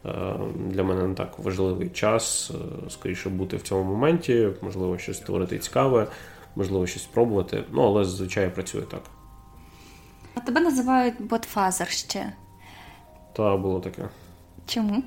е, 0.05 0.11
для 0.57 0.85
мене 0.85 1.07
не 1.09 1.15
так 1.15 1.39
важливий 1.39 1.89
час, 1.89 2.51
скоріше 2.89 3.29
бути 3.29 3.57
в 3.57 3.63
цьому 3.63 3.85
моменті, 3.85 4.49
можливо, 4.63 4.99
щось 4.99 5.17
створити 5.17 5.59
цікаве, 5.59 6.07
можливо, 6.57 6.87
щось 6.87 7.03
спробувати. 7.03 7.65
Ну, 7.73 7.83
але 7.83 8.05
зазвичай 8.05 8.45
я 8.45 8.51
працюю 8.51 8.85
так. 8.85 9.03
А 10.35 10.41
тебе 10.41 10.61
називають 10.61 11.15
ботфазер 11.21 11.89
ще. 11.89 12.33
Та 13.33 13.57
було 13.57 13.81
таке. 13.81 14.09
Чому? 14.67 15.03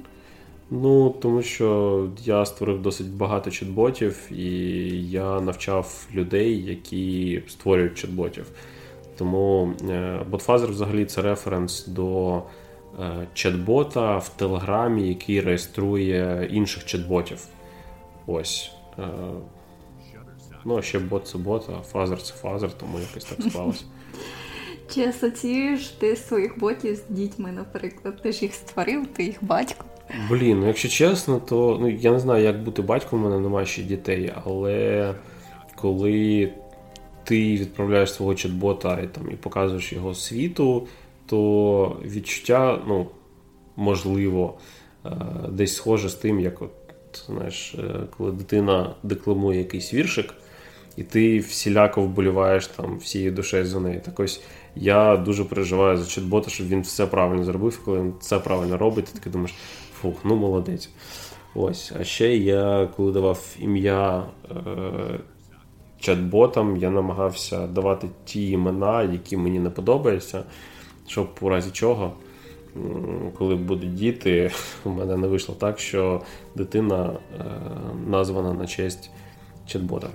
Ну, 0.73 1.09
тому 1.09 1.41
що 1.41 2.09
я 2.23 2.45
створив 2.45 2.81
досить 2.81 3.09
багато 3.09 3.49
чат-ботів, 3.49 4.33
і 4.33 4.49
я 5.09 5.41
навчав 5.41 6.07
людей, 6.13 6.65
які 6.65 7.43
створюють 7.47 8.05
чат-ботів. 8.05 8.45
Тому 9.17 9.73
ботфазер 10.29 10.69
взагалі 10.69 11.05
це 11.05 11.21
референс 11.21 11.87
до 11.87 12.35
е, 12.99 13.27
чат-бота 13.33 14.19
в 14.19 14.29
Телеграмі, 14.29 15.07
який 15.07 15.41
реєструє 15.41 16.49
інших 16.51 16.83
чат-ботів. 16.83 17.45
Ось. 18.27 18.71
Е, 18.99 19.03
ну, 20.65 20.81
ще 20.81 20.99
бот 20.99 21.27
це 21.27 21.37
бот, 21.37 21.69
а 21.79 21.81
фазер 21.81 22.21
це 22.21 22.33
фазер, 22.33 22.71
тому 22.71 22.99
якось 22.99 23.25
так 23.25 23.41
склалося. 23.49 23.83
Чи 24.93 25.07
асоціюєш 25.07 25.87
ти 25.87 26.15
своїх 26.15 26.59
ботів 26.59 26.95
з 26.95 27.03
дітьми, 27.09 27.51
наприклад? 27.51 28.21
Ти 28.21 28.31
ж 28.31 28.41
їх 28.41 28.53
створив, 28.53 29.07
ти 29.07 29.23
їх 29.23 29.43
батько. 29.43 29.85
Блін, 30.29 30.59
ну 30.59 30.67
якщо 30.67 30.89
чесно, 30.89 31.39
то 31.39 31.77
ну 31.81 31.89
я 31.89 32.11
не 32.11 32.19
знаю, 32.19 32.43
як 32.43 32.63
бути 32.63 32.81
батьком, 32.81 33.19
у 33.19 33.23
мене 33.23 33.39
немає 33.39 33.65
ще 33.65 33.83
дітей, 33.83 34.33
але 34.45 35.15
коли 35.75 36.53
ти 37.23 37.57
відправляєш 37.57 38.13
свого 38.13 38.31
чат-бота 38.31 39.03
і 39.03 39.07
там 39.07 39.31
і 39.31 39.35
показуєш 39.35 39.93
його 39.93 40.13
світу, 40.13 40.87
то 41.25 41.97
відчуття, 42.05 42.79
ну, 42.87 43.07
можливо, 43.75 44.57
е, 45.05 45.11
десь 45.49 45.75
схоже 45.75 46.09
з 46.09 46.15
тим, 46.15 46.39
як 46.39 46.61
от, 46.61 46.71
знаєш, 47.27 47.75
е, 47.75 47.99
коли 48.17 48.31
дитина 48.31 48.95
декламує 49.03 49.59
якийсь 49.59 49.93
віршик, 49.93 50.33
і 50.97 51.03
ти 51.03 51.39
всіляко 51.39 52.01
вболіваєш 52.01 52.67
там 52.67 52.97
всією 52.97 53.31
душею 53.31 53.65
за 53.65 53.79
неї. 53.79 54.01
Так 54.05 54.19
ось 54.19 54.41
я 54.75 55.17
дуже 55.17 55.45
переживаю 55.45 55.97
за 55.97 56.03
чат-бота, 56.03 56.49
щоб 56.49 56.67
він 56.67 56.81
все 56.81 57.05
правильно 57.05 57.43
зробив, 57.43 57.81
коли 57.85 57.99
він 57.99 58.13
це 58.21 58.39
правильно 58.39 58.77
робить, 58.77 59.05
ти 59.05 59.11
таки 59.11 59.29
думаєш, 59.29 59.53
фух, 60.01 60.15
ну 60.23 60.35
молодець. 60.35 60.89
Ось. 61.55 61.91
А 61.99 62.03
ще 62.03 62.37
я, 62.37 62.89
коли 62.97 63.11
давав 63.11 63.55
ім'я 63.59 64.25
е, 64.51 64.55
чат-ботам, 66.01 66.77
я 66.77 66.89
намагався 66.89 67.67
давати 67.67 68.07
ті 68.25 68.51
імена, 68.51 69.03
які 69.03 69.37
мені 69.37 69.59
не 69.59 69.69
подобаються, 69.69 70.43
щоб 71.07 71.29
у 71.41 71.49
разі 71.49 71.71
чого. 71.71 72.13
Коли 73.37 73.55
будуть 73.55 73.95
діти, 73.95 74.51
у 74.83 74.89
мене 74.89 75.17
не 75.17 75.27
вийшло 75.27 75.55
так, 75.55 75.79
що 75.79 76.21
дитина 76.55 77.13
е, 77.39 77.43
названа 78.07 78.53
на 78.53 78.67
честь 78.67 79.09
чат-бота. 79.67 80.07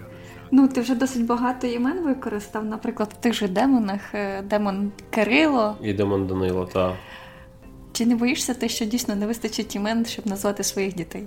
Ну, 0.50 0.68
ти 0.68 0.80
вже 0.80 0.94
досить 0.94 1.26
багато 1.26 1.66
імен 1.66 2.04
використав, 2.04 2.64
наприклад, 2.64 3.14
в 3.18 3.22
тих 3.22 3.34
же 3.34 3.48
демонах 3.48 4.14
е, 4.14 4.42
демон 4.42 4.92
Кирило 5.10 5.76
і 5.82 5.92
демон 5.92 6.26
Данило, 6.26 6.68
так. 6.72 6.92
Чи 7.96 8.06
не 8.06 8.16
боїшся 8.16 8.54
ти, 8.54 8.68
що 8.68 8.84
дійсно 8.84 9.16
не 9.16 9.26
вистачить 9.26 9.76
імен, 9.76 10.06
щоб 10.06 10.26
назвати 10.26 10.64
своїх 10.64 10.94
дітей? 10.94 11.24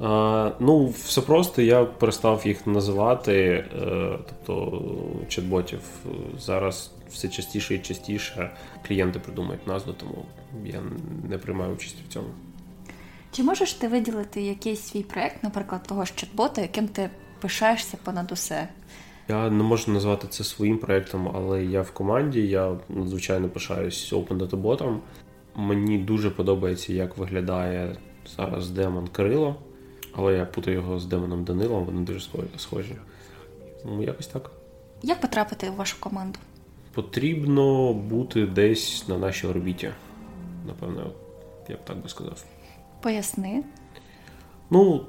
А, 0.00 0.50
Ну, 0.60 0.86
все 0.86 1.20
просто 1.20 1.62
я 1.62 1.84
перестав 1.84 2.42
їх 2.44 2.66
називати, 2.66 3.34
е, 3.34 4.18
тобто 4.26 4.82
чат-ботів. 5.28 5.78
Зараз 6.38 6.90
все 7.10 7.28
частіше 7.28 7.74
і 7.74 7.78
частіше 7.78 8.50
клієнти 8.86 9.18
придумають 9.18 9.66
назву, 9.66 9.92
тому 9.92 10.24
я 10.64 10.82
не 11.28 11.38
приймаю 11.38 11.72
участь 11.74 11.96
в 12.08 12.12
цьому. 12.12 12.28
Чи 13.32 13.42
можеш 13.42 13.72
ти 13.72 13.88
виділити 13.88 14.42
якийсь 14.42 14.80
свій 14.80 15.02
проект, 15.02 15.42
наприклад, 15.42 15.82
того 15.86 16.04
ж 16.04 16.12
чат-бота, 16.16 16.60
яким 16.60 16.88
ти 16.88 17.10
пишаєшся 17.40 17.98
понад 18.04 18.32
усе? 18.32 18.68
Я 19.28 19.50
не 19.50 19.62
можу 19.64 19.92
назвати 19.92 20.28
це 20.28 20.44
своїм 20.44 20.78
проектом, 20.78 21.30
але 21.34 21.64
я 21.64 21.82
в 21.82 21.90
команді, 21.90 22.40
я 22.40 22.76
надзвичайно 22.88 23.48
пишаюсь 23.48 24.12
Open 24.12 24.38
Data 24.38 24.62
Bot. 24.62 24.98
Мені 25.54 25.98
дуже 25.98 26.30
подобається, 26.30 26.92
як 26.92 27.16
виглядає 27.16 27.96
зараз 28.36 28.70
демон 28.70 29.08
Кирило, 29.08 29.56
але 30.12 30.34
я 30.34 30.44
путаю 30.44 30.76
його 30.76 30.98
з 30.98 31.06
демоном 31.06 31.44
Данилом, 31.44 31.84
вони 31.84 32.00
дуже 32.00 32.20
схожі. 32.56 32.96
Ну, 33.84 34.02
якось 34.02 34.26
так. 34.26 34.50
Як 35.02 35.20
потрапити 35.20 35.70
в 35.70 35.74
вашу 35.74 36.00
команду? 36.00 36.38
Потрібно 36.92 37.94
бути 37.94 38.46
десь 38.46 39.08
на 39.08 39.18
нашій 39.18 39.46
орбіті. 39.46 39.90
Напевно, 40.66 41.10
я 41.68 41.76
б 41.76 41.84
так 41.84 41.96
би 41.96 42.08
сказав. 42.08 42.44
Поясни. 43.00 43.64
Ну, 44.70 45.06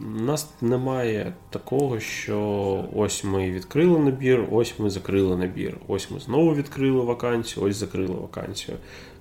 у 0.00 0.20
нас 0.20 0.50
немає 0.60 1.32
такого, 1.50 2.00
що 2.00 2.84
ось 2.94 3.24
ми 3.24 3.50
відкрили 3.50 3.98
набір, 3.98 4.46
ось 4.50 4.78
ми 4.78 4.90
закрили 4.90 5.36
набір, 5.36 5.76
ось 5.88 6.10
ми 6.10 6.20
знову 6.20 6.54
відкрили 6.54 7.00
вакансію, 7.00 7.66
ось 7.66 7.76
закрили 7.76 8.14
вакансію. 8.14 8.76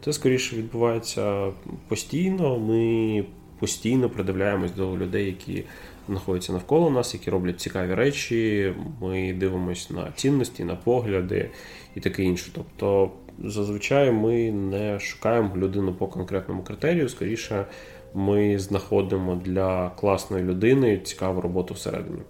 Це 0.05 0.13
скоріше 0.13 0.55
відбувається 0.55 1.51
постійно. 1.87 2.59
Ми 2.59 3.25
постійно 3.59 4.09
придивляємось 4.09 4.71
до 4.71 4.97
людей, 4.97 5.25
які 5.25 5.63
знаходяться 6.07 6.53
навколо 6.53 6.89
нас, 6.89 7.13
які 7.13 7.29
роблять 7.29 7.61
цікаві 7.61 7.93
речі. 7.93 8.73
Ми 9.01 9.33
дивимося 9.33 9.93
на 9.93 10.11
цінності, 10.15 10.63
на 10.63 10.75
погляди 10.75 11.49
і 11.95 11.99
таке 11.99 12.23
інше. 12.23 12.51
Тобто, 12.55 13.11
зазвичай 13.43 14.11
ми 14.11 14.51
не 14.51 14.99
шукаємо 14.99 15.57
людину 15.57 15.93
по 15.93 16.07
конкретному 16.07 16.63
критерію, 16.63 17.09
скоріше 17.09 17.65
ми 18.13 18.59
знаходимо 18.59 19.35
для 19.35 19.89
класної 19.89 20.43
людини 20.43 20.97
цікаву 20.97 21.41
роботу 21.41 21.73
всередині. 21.73 22.21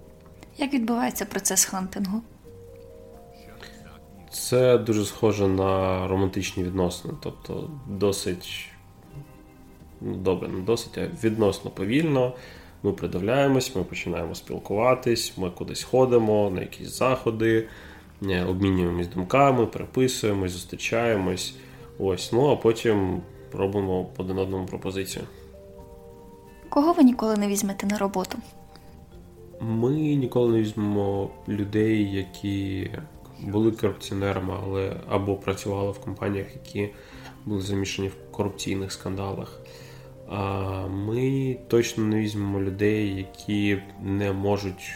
Як 0.57 0.73
відбувається 0.73 1.25
процес 1.25 1.65
хантингу? 1.65 2.21
Це 4.31 4.77
дуже 4.77 5.05
схоже 5.05 5.47
на 5.47 6.07
романтичні 6.07 6.63
відносини, 6.63 7.13
тобто 7.23 7.69
досить 7.87 8.69
ну, 10.01 10.15
добре, 10.15 10.47
не 10.47 10.61
досить, 10.61 10.97
а 10.97 11.07
відносно 11.23 11.71
повільно. 11.71 12.33
Ми 12.83 12.91
придивляємось, 12.91 13.75
ми 13.75 13.83
починаємо 13.83 14.35
спілкуватись, 14.35 15.37
ми 15.37 15.49
кудись 15.49 15.83
ходимо 15.83 16.49
на 16.55 16.61
якісь 16.61 16.97
заходи, 16.97 17.67
е, 18.29 18.43
обмінюємось 18.43 19.07
думками, 19.07 19.65
переписуємось, 19.65 20.51
зустрічаємось. 20.51 21.55
Ось, 21.99 22.31
ну 22.31 22.51
а 22.51 22.55
потім 22.55 23.21
робимо 23.53 24.09
один 24.17 24.37
одному 24.37 24.65
пропозицію. 24.65 25.25
Кого 26.73 26.93
ви 26.93 27.03
ніколи 27.03 27.37
не 27.37 27.47
візьмете 27.47 27.87
на 27.87 27.97
роботу? 27.97 28.37
Ми 29.61 29.91
ніколи 29.91 30.51
не 30.51 30.59
візьмемо 30.61 31.29
людей, 31.47 32.11
які 32.11 32.91
були 33.41 33.71
корупціонерами, 33.71 34.53
але 34.63 34.95
або 35.09 35.35
працювали 35.35 35.91
в 35.91 35.99
компаніях, 35.99 36.47
які 36.53 36.89
були 37.45 37.61
замішані 37.61 38.07
в 38.07 38.31
корупційних 38.31 38.91
скандалах. 38.91 39.61
Ми 40.89 41.57
точно 41.67 42.03
не 42.03 42.19
візьмемо 42.19 42.61
людей, 42.61 43.15
які 43.15 43.81
не 44.03 44.31
можуть 44.31 44.91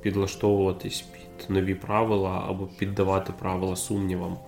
підлаштовуватись 0.00 1.00
під 1.00 1.50
нові 1.50 1.74
правила 1.74 2.44
або 2.48 2.66
піддавати 2.66 3.32
правила 3.38 3.76
сумнівам. 3.76 4.38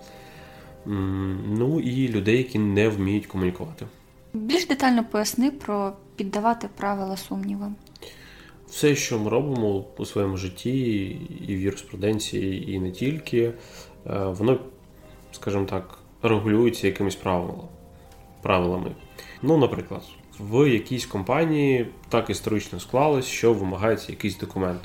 Ну 1.45 1.79
і 1.79 2.07
людей, 2.07 2.37
які 2.37 2.59
не 2.59 2.89
вміють 2.89 3.25
комунікувати. 3.25 3.85
Більш 4.33 4.67
детально 4.67 5.03
поясни 5.03 5.51
про 5.51 5.93
піддавати 6.15 6.69
правила 6.77 7.17
сумнівам. 7.17 7.75
Все, 8.67 8.95
що 8.95 9.19
ми 9.19 9.29
робимо 9.29 9.85
у 9.97 10.05
своєму 10.05 10.37
житті, 10.37 11.05
і 11.47 11.55
в 11.55 11.59
юриспруденції, 11.59 12.71
і 12.71 12.79
не 12.79 12.91
тільки, 12.91 13.41
е, 13.41 13.53
воно, 14.05 14.59
скажімо 15.31 15.65
так, 15.65 15.97
регулюється 16.21 16.87
якимись 16.87 17.17
правилами. 18.41 18.91
Ну, 19.41 19.57
наприклад, 19.57 20.01
в 20.39 20.69
якійсь 20.69 21.05
компанії 21.05 21.87
так 22.09 22.29
історично 22.29 22.79
склалось, 22.79 23.25
що 23.25 23.53
вимагається 23.53 24.11
якийсь 24.11 24.37
документ. 24.37 24.81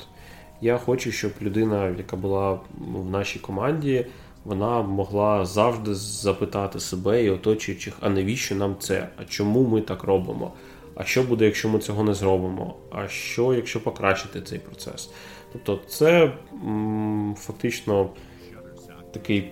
Я 0.61 0.77
хочу, 0.77 1.11
щоб 1.11 1.31
людина, 1.41 1.87
яка 1.87 2.15
була 2.15 2.59
в 2.77 3.09
нашій 3.09 3.39
команді, 3.39 4.05
вона 4.47 4.81
могла 4.81 5.45
завжди 5.45 5.95
запитати 5.95 6.79
себе 6.79 7.23
і 7.23 7.29
оточуючих, 7.29 7.93
а 7.99 8.09
навіщо 8.09 8.55
нам 8.55 8.75
це? 8.79 9.09
А 9.17 9.25
чому 9.25 9.63
ми 9.63 9.81
так 9.81 10.03
робимо? 10.03 10.53
А 10.95 11.03
що 11.03 11.23
буде, 11.23 11.45
якщо 11.45 11.69
ми 11.69 11.79
цього 11.79 12.03
не 12.03 12.13
зробимо? 12.13 12.75
А 12.91 13.07
що, 13.07 13.53
якщо 13.53 13.83
покращити 13.83 14.41
цей 14.41 14.59
процес? 14.59 15.09
Тобто, 15.53 15.79
це 15.87 16.33
фактично 17.35 18.09
такий 19.11 19.51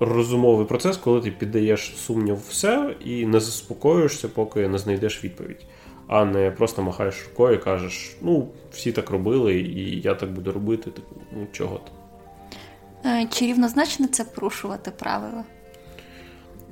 розумовий 0.00 0.66
процес, 0.66 0.96
коли 0.96 1.20
ти 1.20 1.30
піддаєш 1.30 1.94
сумнів 1.96 2.38
все 2.48 2.94
і 3.04 3.26
не 3.26 3.40
заспокоюєшся, 3.40 4.28
поки 4.28 4.68
не 4.68 4.78
знайдеш 4.78 5.24
відповідь, 5.24 5.66
а 6.06 6.24
не 6.24 6.50
просто 6.50 6.82
махаєш 6.82 7.26
рукою 7.28 7.54
і 7.54 7.62
кажеш: 7.62 8.16
ну, 8.22 8.48
всі 8.72 8.92
так 8.92 9.10
робили, 9.10 9.54
і 9.54 10.00
я 10.00 10.14
так 10.14 10.32
буду 10.32 10.52
робити, 10.52 10.90
типу, 10.90 11.16
ну 11.32 11.46
чого 11.52 11.76
то. 11.76 12.05
Е, 13.06 13.26
чи 13.30 13.46
рівнозначно 13.46 14.06
це 14.06 14.24
порушувати 14.24 14.90
правила? 14.90 15.44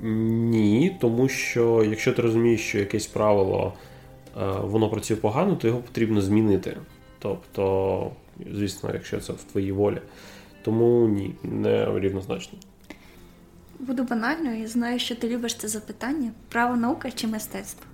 Ні, 0.01 0.97
тому 1.01 1.29
що 1.29 1.83
якщо 1.83 2.13
ти 2.13 2.21
розумієш, 2.21 2.61
що 2.61 2.79
якесь 2.79 3.07
правило 3.07 3.73
е, 4.37 4.45
воно 4.61 4.89
працює 4.89 5.17
погано, 5.17 5.55
то 5.55 5.67
його 5.67 5.79
потрібно 5.79 6.21
змінити. 6.21 6.77
Тобто, 7.19 8.11
звісно, 8.51 8.89
якщо 8.93 9.19
це 9.19 9.33
в 9.33 9.43
твоїй 9.43 9.71
волі. 9.71 10.01
Тому 10.61 11.07
ні, 11.07 11.35
не 11.43 11.99
рівнозначно. 11.99 12.59
Буду 13.79 14.03
банальною 14.03 14.63
і 14.63 14.67
знаю, 14.67 14.99
що 14.99 15.15
ти 15.15 15.29
любиш 15.29 15.55
це 15.55 15.67
запитання: 15.67 16.31
право 16.49 16.75
наука 16.75 17.11
чи 17.11 17.27
мистецтво? 17.27 17.85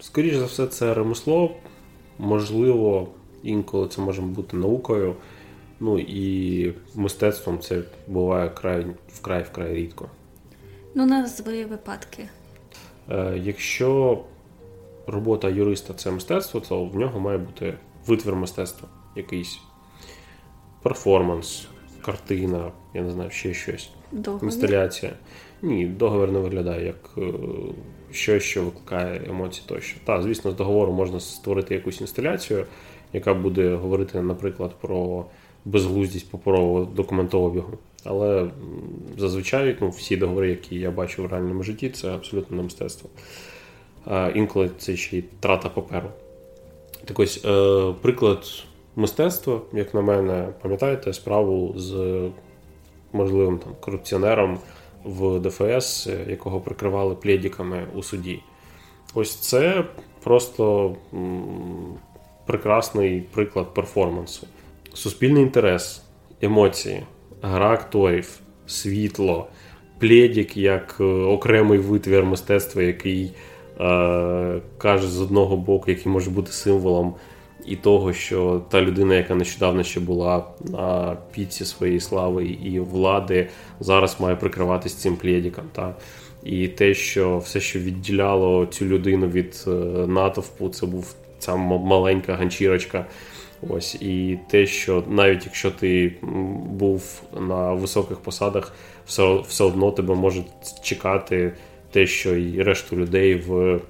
Скоріше 0.00 0.38
за 0.38 0.44
все, 0.44 0.66
це 0.66 0.94
ремесло. 0.94 1.56
Можливо, 2.18 3.08
інколи 3.42 3.88
це 3.88 4.00
може 4.00 4.22
бути 4.22 4.56
наукою. 4.56 5.16
Ну 5.80 5.98
і 5.98 6.74
мистецтвом 6.94 7.58
це 7.58 7.82
буває 8.06 8.48
край 8.48 8.86
вкрай 9.08 9.42
вкрай 9.42 9.74
рідко. 9.74 10.08
Ну, 10.94 11.06
назви 11.06 11.64
випадки. 11.64 12.28
Е, 13.10 13.40
Якщо 13.42 14.18
робота 15.06 15.48
юриста 15.48 15.94
це 15.94 16.10
мистецтво, 16.10 16.60
то 16.60 16.84
в 16.84 16.96
нього 16.96 17.20
має 17.20 17.38
бути 17.38 17.74
витвір 18.06 18.34
мистецтва, 18.34 18.88
якийсь 19.16 19.58
перформанс, 20.82 21.68
картина, 22.04 22.72
я 22.94 23.02
не 23.02 23.10
знаю, 23.10 23.30
ще 23.30 23.54
щось. 23.54 23.90
Договір? 24.12 24.44
Інсталяція. 24.44 25.12
Ні, 25.62 25.86
договір 25.86 26.32
не 26.32 26.38
виглядає 26.38 26.86
як 26.86 27.10
е, 27.18 27.32
щось, 28.10 28.42
що 28.42 28.62
викликає 28.62 29.22
емоції 29.28 29.64
тощо. 29.68 30.00
Так, 30.04 30.22
звісно, 30.22 30.50
з 30.50 30.54
договору 30.54 30.92
можна 30.92 31.20
створити 31.20 31.74
якусь 31.74 32.00
інсталяцію, 32.00 32.66
яка 33.12 33.34
буде 33.34 33.74
говорити, 33.74 34.22
наприклад, 34.22 34.74
про 34.80 35.24
безглуздість 35.64 36.30
паперового 36.30 36.84
документообігу. 36.84 37.78
Але 38.04 38.50
зазвичай 39.18 39.76
ну, 39.80 39.88
всі 39.88 40.16
договори, 40.16 40.50
які 40.50 40.76
я 40.76 40.90
бачу 40.90 41.22
в 41.22 41.26
реальному 41.26 41.62
житті, 41.62 41.90
це 41.90 42.08
абсолютно 42.08 42.56
не 42.56 42.62
мистецтво. 42.62 43.10
А 44.04 44.30
інколи 44.34 44.70
це 44.78 44.96
ще 44.96 45.18
й 45.18 45.24
трата 45.40 45.68
паперу. 45.68 46.08
Так 47.04 47.18
ось, 47.18 47.44
е, 47.44 47.94
приклад 48.02 48.64
мистецтва, 48.96 49.60
як 49.72 49.94
на 49.94 50.00
мене, 50.00 50.48
пам'ятаєте 50.62 51.12
справу 51.12 51.74
з 51.76 52.20
можливим 53.12 53.58
там 53.58 53.72
корупціонером 53.80 54.58
в 55.04 55.40
ДФС, 55.40 56.08
якого 56.28 56.60
прикривали 56.60 57.14
плєдіками 57.14 57.86
у 57.94 58.02
суді. 58.02 58.42
Ось 59.14 59.34
це 59.34 59.84
просто 60.22 60.96
м, 61.14 61.42
прекрасний 62.46 63.20
приклад 63.20 63.74
перформансу. 63.74 64.46
Суспільний 64.98 65.42
інтерес, 65.42 66.02
емоції, 66.42 67.02
гра 67.42 67.70
акторів, 67.70 68.40
світло, 68.66 69.46
плєдік 69.98 70.56
як 70.56 70.96
е, 71.00 71.04
окремий 71.04 71.78
витвір 71.78 72.24
мистецтва, 72.24 72.82
який 72.82 73.24
е, 73.24 74.60
каже 74.78 75.08
з 75.08 75.20
одного 75.20 75.56
боку, 75.56 75.90
який 75.90 76.12
може 76.12 76.30
бути 76.30 76.52
символом 76.52 77.14
і 77.66 77.76
того, 77.76 78.12
що 78.12 78.62
та 78.68 78.82
людина, 78.82 79.14
яка 79.14 79.34
нещодавно 79.34 79.82
ще 79.82 80.00
була 80.00 80.44
на 80.64 81.16
піці 81.32 81.64
своєї 81.64 82.00
слави 82.00 82.44
і 82.46 82.80
влади, 82.80 83.48
зараз 83.80 84.16
має 84.20 84.36
прикриватись 84.36 84.94
цим 84.94 85.16
плєдіком. 85.16 85.64
Та? 85.72 85.94
І 86.44 86.68
те, 86.68 86.94
що 86.94 87.38
все, 87.38 87.60
що 87.60 87.78
відділяло 87.78 88.66
цю 88.66 88.84
людину 88.84 89.28
від 89.28 89.64
е, 89.66 89.70
натовпу, 90.06 90.68
це 90.68 90.86
був 90.86 91.14
ця 91.38 91.56
маленька 91.56 92.34
ганчірочка. 92.34 93.06
Ось 93.68 93.94
і 93.94 94.38
те, 94.50 94.66
що 94.66 95.04
навіть 95.08 95.44
якщо 95.44 95.70
ти 95.70 96.14
був 96.64 97.22
на 97.40 97.72
високих 97.72 98.18
посадах, 98.18 98.74
все, 99.06 99.40
все 99.48 99.64
одно 99.64 99.90
тебе 99.90 100.14
може 100.14 100.44
чекати 100.82 101.52
те, 101.90 102.06
що 102.06 102.36
і 102.36 102.62
решту 102.62 102.96
людей 102.96 103.34
в 103.34 103.80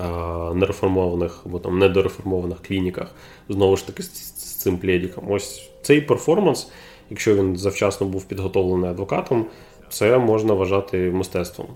а, 0.00 0.52
нереформованих 0.54 1.42
або 1.46 1.58
там 1.58 1.78
недореформованих 1.78 2.62
клініках, 2.62 3.14
знову 3.48 3.76
ж 3.76 3.86
таки 3.86 4.02
з, 4.02 4.14
з 4.14 4.56
цим 4.56 4.78
плєдіком. 4.78 5.24
Ось 5.30 5.70
цей 5.82 6.00
перформанс, 6.00 6.70
якщо 7.10 7.34
він 7.34 7.56
завчасно 7.56 8.06
був 8.06 8.24
підготовлений 8.24 8.90
адвокатом, 8.90 9.46
це 9.88 10.18
можна 10.18 10.54
вважати 10.54 11.10
мистецтвом. 11.10 11.66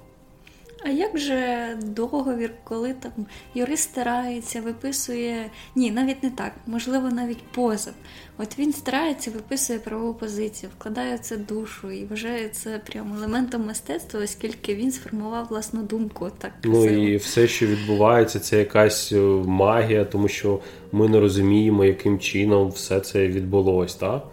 А 0.87 0.90
як 0.90 1.18
же 1.18 1.68
договір, 1.83 2.51
коли 2.64 2.92
там 2.92 3.12
юрист 3.55 3.83
старається, 3.83 4.61
виписує. 4.61 5.51
Ні, 5.75 5.90
навіть 5.90 6.22
не 6.22 6.31
так, 6.31 6.53
можливо, 6.66 7.11
навіть 7.11 7.42
позов. 7.42 7.92
От 8.38 8.59
він 8.59 8.72
старається, 8.72 9.31
виписує 9.31 9.79
правову 9.79 10.14
позицію, 10.14 10.70
вкладає 10.79 11.18
це 11.18 11.37
душу 11.37 11.90
і 11.90 12.05
вважає 12.05 12.49
це 12.49 12.81
прям 12.90 13.14
елементом 13.14 13.66
мистецтва, 13.66 14.20
оскільки 14.20 14.75
він 14.75 14.92
сформував 14.92 15.46
власну 15.51 15.83
думку. 15.83 16.31
Так 16.38 16.53
Ну 16.64 16.85
і 16.85 17.16
все, 17.16 17.49
що 17.49 17.66
відбувається, 17.66 18.40
це 18.40 18.59
якась 18.59 19.12
е, 19.12 19.16
магія, 19.46 20.05
тому 20.05 20.29
що 20.29 20.61
ми 20.92 21.09
не 21.09 21.20
розуміємо, 21.20 21.85
яким 21.85 22.18
чином 22.18 22.68
все 22.68 23.01
це 23.01 23.29
відбулось, 23.29 23.94
так? 23.94 24.27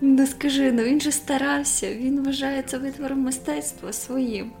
Ну 0.00 0.26
скажи, 0.26 0.72
ну 0.72 0.82
він 0.82 1.00
же 1.00 1.12
старався, 1.12 1.94
він 1.94 2.24
вважає 2.24 2.62
це 2.62 2.78
витвором 2.78 3.18
мистецтва 3.18 3.92
своїм. 3.92 4.52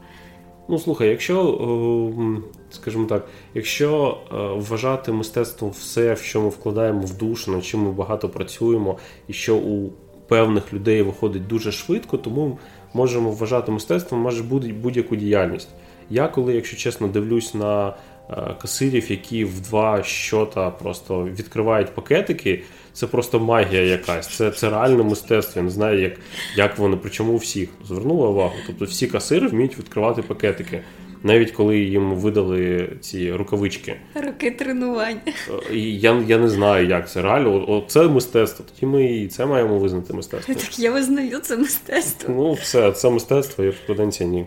Ну, 0.70 0.78
слухай, 0.78 1.08
якщо, 1.08 1.36
е, 1.40 2.42
скажімо 2.70 3.06
так, 3.06 3.28
якщо 3.54 4.18
е, 4.32 4.36
вважати 4.36 5.12
мистецтвом 5.12 5.70
все, 5.70 6.14
в 6.14 6.18
що 6.18 6.40
ми 6.40 6.48
вкладаємо 6.48 7.00
в 7.00 7.16
душу, 7.16 7.52
над 7.52 7.64
чим 7.64 7.80
ми 7.80 7.92
багато 7.92 8.28
працюємо, 8.28 8.98
і 9.28 9.32
що 9.32 9.56
у 9.56 9.90
певних 10.28 10.72
людей 10.72 11.02
виходить 11.02 11.46
дуже 11.46 11.72
швидко, 11.72 12.16
тому 12.16 12.58
можемо 12.94 13.30
вважати 13.30 13.72
мистецтвом 13.72 14.20
майже 14.20 14.42
будь- 14.42 14.72
будь-яку 14.72 15.16
діяльність. 15.16 15.68
Я 16.10 16.28
коли, 16.28 16.54
якщо 16.54 16.76
чесно, 16.76 17.08
дивлюсь 17.08 17.54
на 17.54 17.94
е, 18.30 18.54
касирів, 18.62 19.10
які 19.10 19.44
в 19.44 19.60
два 19.60 20.02
щота 20.02 20.70
просто 20.70 21.24
відкривають 21.24 21.94
пакетики, 21.94 22.62
це 22.92 23.06
просто 23.06 23.40
магія 23.40 23.82
якась. 23.82 24.28
Це, 24.28 24.50
це 24.50 24.70
реальне 24.70 25.02
мистецтво. 25.02 25.52
Я 25.56 25.62
не 25.62 25.70
знаю, 25.70 26.00
як, 26.00 26.12
як 26.56 26.78
вони, 26.78 26.98
причому 27.02 27.32
у 27.32 27.36
всіх 27.36 27.68
звернули 27.86 28.28
увагу. 28.28 28.54
Тобто 28.66 28.84
всі 28.84 29.06
касири 29.06 29.46
вміють 29.46 29.78
відкривати 29.78 30.22
пакетики, 30.22 30.82
навіть 31.22 31.50
коли 31.50 31.78
їм 31.78 32.14
видали 32.14 32.88
ці 33.00 33.32
рукавички. 33.32 33.96
Роки 34.14 34.50
тренувань. 34.50 35.20
Е, 35.26 35.76
я, 35.76 36.24
я 36.28 36.38
не 36.38 36.48
знаю, 36.48 36.86
як 36.86 37.10
це 37.10 37.22
реально. 37.22 37.64
О, 37.68 37.84
це 37.88 38.08
мистецтво. 38.08 38.64
Тоді 38.74 38.86
ми 38.86 39.04
і 39.04 39.28
це 39.28 39.46
маємо 39.46 39.78
визнати 39.78 40.12
мистецтвом. 40.12 40.56
Так 40.56 40.78
я 40.78 40.90
визнаю 40.90 41.38
це 41.38 41.56
мистецтво. 41.56 42.34
Ну, 42.34 42.52
все, 42.52 42.92
це 42.92 43.10
мистецтво, 43.10 43.64
юриспруденція 43.64 44.28
ні. 44.28 44.46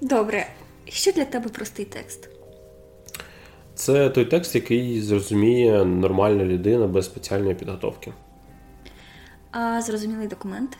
Добре, 0.00 0.46
що 0.88 1.12
для 1.12 1.24
тебе 1.24 1.48
простий 1.48 1.84
текст? 1.84 2.28
Це 3.80 4.10
той 4.10 4.24
текст, 4.24 4.54
який 4.54 5.00
зрозуміє 5.00 5.84
нормальна 5.84 6.44
людина 6.44 6.86
без 6.86 7.04
спеціальної 7.04 7.54
підготовки. 7.54 8.12
А 9.50 9.82
зрозумілий 9.82 10.28
документ? 10.28 10.78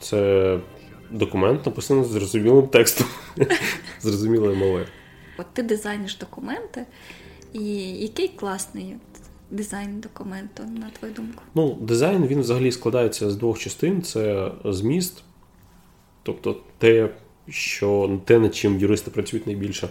Це 0.00 0.58
документ, 1.10 1.66
написаний 1.66 2.04
зрозумілим 2.04 2.68
текстом, 2.68 3.06
зрозумілою 4.00 4.56
мовою. 4.56 4.86
От 5.38 5.46
ти 5.52 5.62
дизайниш 5.62 6.16
документи, 6.16 6.86
і 7.52 7.76
який 7.92 8.28
класний 8.28 8.96
дизайн 9.50 10.00
документу, 10.00 10.62
на 10.62 10.90
твою 10.90 11.14
думку? 11.14 11.42
Ну, 11.54 11.74
дизайн 11.80 12.26
він 12.26 12.40
взагалі 12.40 12.72
складається 12.72 13.30
з 13.30 13.36
двох 13.36 13.58
частин: 13.58 14.02
це 14.02 14.52
зміст, 14.64 15.22
тобто 16.22 16.60
те, 16.78 17.10
що 17.48 18.20
те, 18.24 18.38
над 18.38 18.54
чим 18.54 18.78
юристи 18.78 19.10
працюють 19.10 19.46
найбільше, 19.46 19.88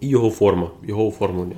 і 0.00 0.08
його 0.08 0.30
форма, 0.30 0.70
його 0.82 1.08
оформлення. 1.08 1.56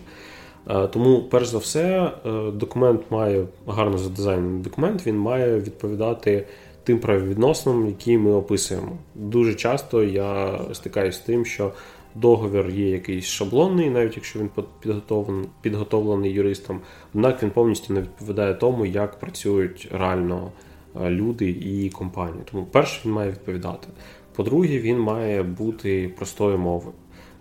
Е, 0.69 0.87
Тому, 0.87 1.23
перш 1.23 1.49
за 1.49 1.59
все, 1.59 2.13
е, 2.27 2.51
документ 2.51 3.01
має 3.11 3.47
гарно 3.67 3.99
задизайнений 3.99 4.63
документ, 4.63 5.07
він 5.07 5.19
має 5.19 5.61
відповідати 5.61 6.47
тим 6.85 6.99
правовідносинам, 6.99 7.87
які 7.87 8.19
ми 8.19 8.33
описуємо. 8.33 8.93
Дуже 9.15 9.55
часто 9.55 10.05
я 10.05 10.61
стикаюся 10.73 11.19
з 11.19 11.21
тим, 11.21 11.45
що 11.45 11.73
договір 12.15 12.71
є 12.71 12.91
якийсь 12.91 13.25
шаблонний, 13.25 13.91
навіть 13.91 14.17
якщо 14.17 14.39
він 14.39 14.51
підготовлений, 14.81 15.49
підготовлений 15.61 16.33
юристом, 16.33 16.81
однак 17.15 17.43
він 17.43 17.51
повністю 17.51 17.95
не 17.95 18.01
відповідає 18.01 18.55
тому, 18.55 18.87
як 18.87 19.19
працюють 19.19 19.89
реально 19.93 20.53
люди 21.01 21.51
і 21.51 21.91
компанії. 21.91 22.43
Тому 22.51 22.65
перше 22.65 23.01
він 23.05 23.13
має 23.13 23.31
відповідати. 23.31 23.89
По-друге, 24.37 24.79
він 24.79 24.99
має 24.99 25.43
бути 25.43 26.13
простою 26.17 26.59
мовою. 26.59 26.93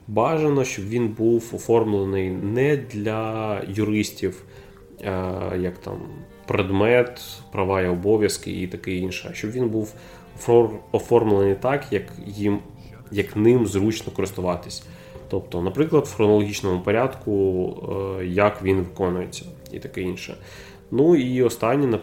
Бажано, 0.08 0.63
щоб 0.63 0.89
він 0.89 1.08
був 1.08 1.52
оформлений 1.54 2.30
не 2.30 2.78
для 2.78 3.62
юристів, 3.67 4.43
як 5.60 5.78
там 5.78 6.00
предмет, 6.48 7.22
права 7.52 7.82
і 7.82 7.88
обов'язки 7.88 8.62
і 8.62 8.67
таке 8.67 8.91
інше, 8.91 9.28
а 9.32 9.34
щоб 9.34 9.52
він 9.52 9.70
був 9.70 9.93
оформлений 10.91 11.56
так, 11.56 11.86
як 11.91 12.04
їм, 12.26 12.60
як 13.12 13.36
ним 13.36 13.67
зручно 13.67 14.12
користуватись. 14.15 14.84
Тобто, 15.30 15.62
наприклад, 15.62 16.06
в 16.06 16.15
хронологічному 16.15 16.82
порядку, 16.82 17.34
е, 18.20 18.26
як 18.26 18.63
він 18.63 18.78
виконується 18.78 19.46
і 19.72 19.80
таке 19.80 20.02
інше. 20.02 20.38
Ну 20.91 21.15
і 21.15 21.43
останнє, 21.43 22.00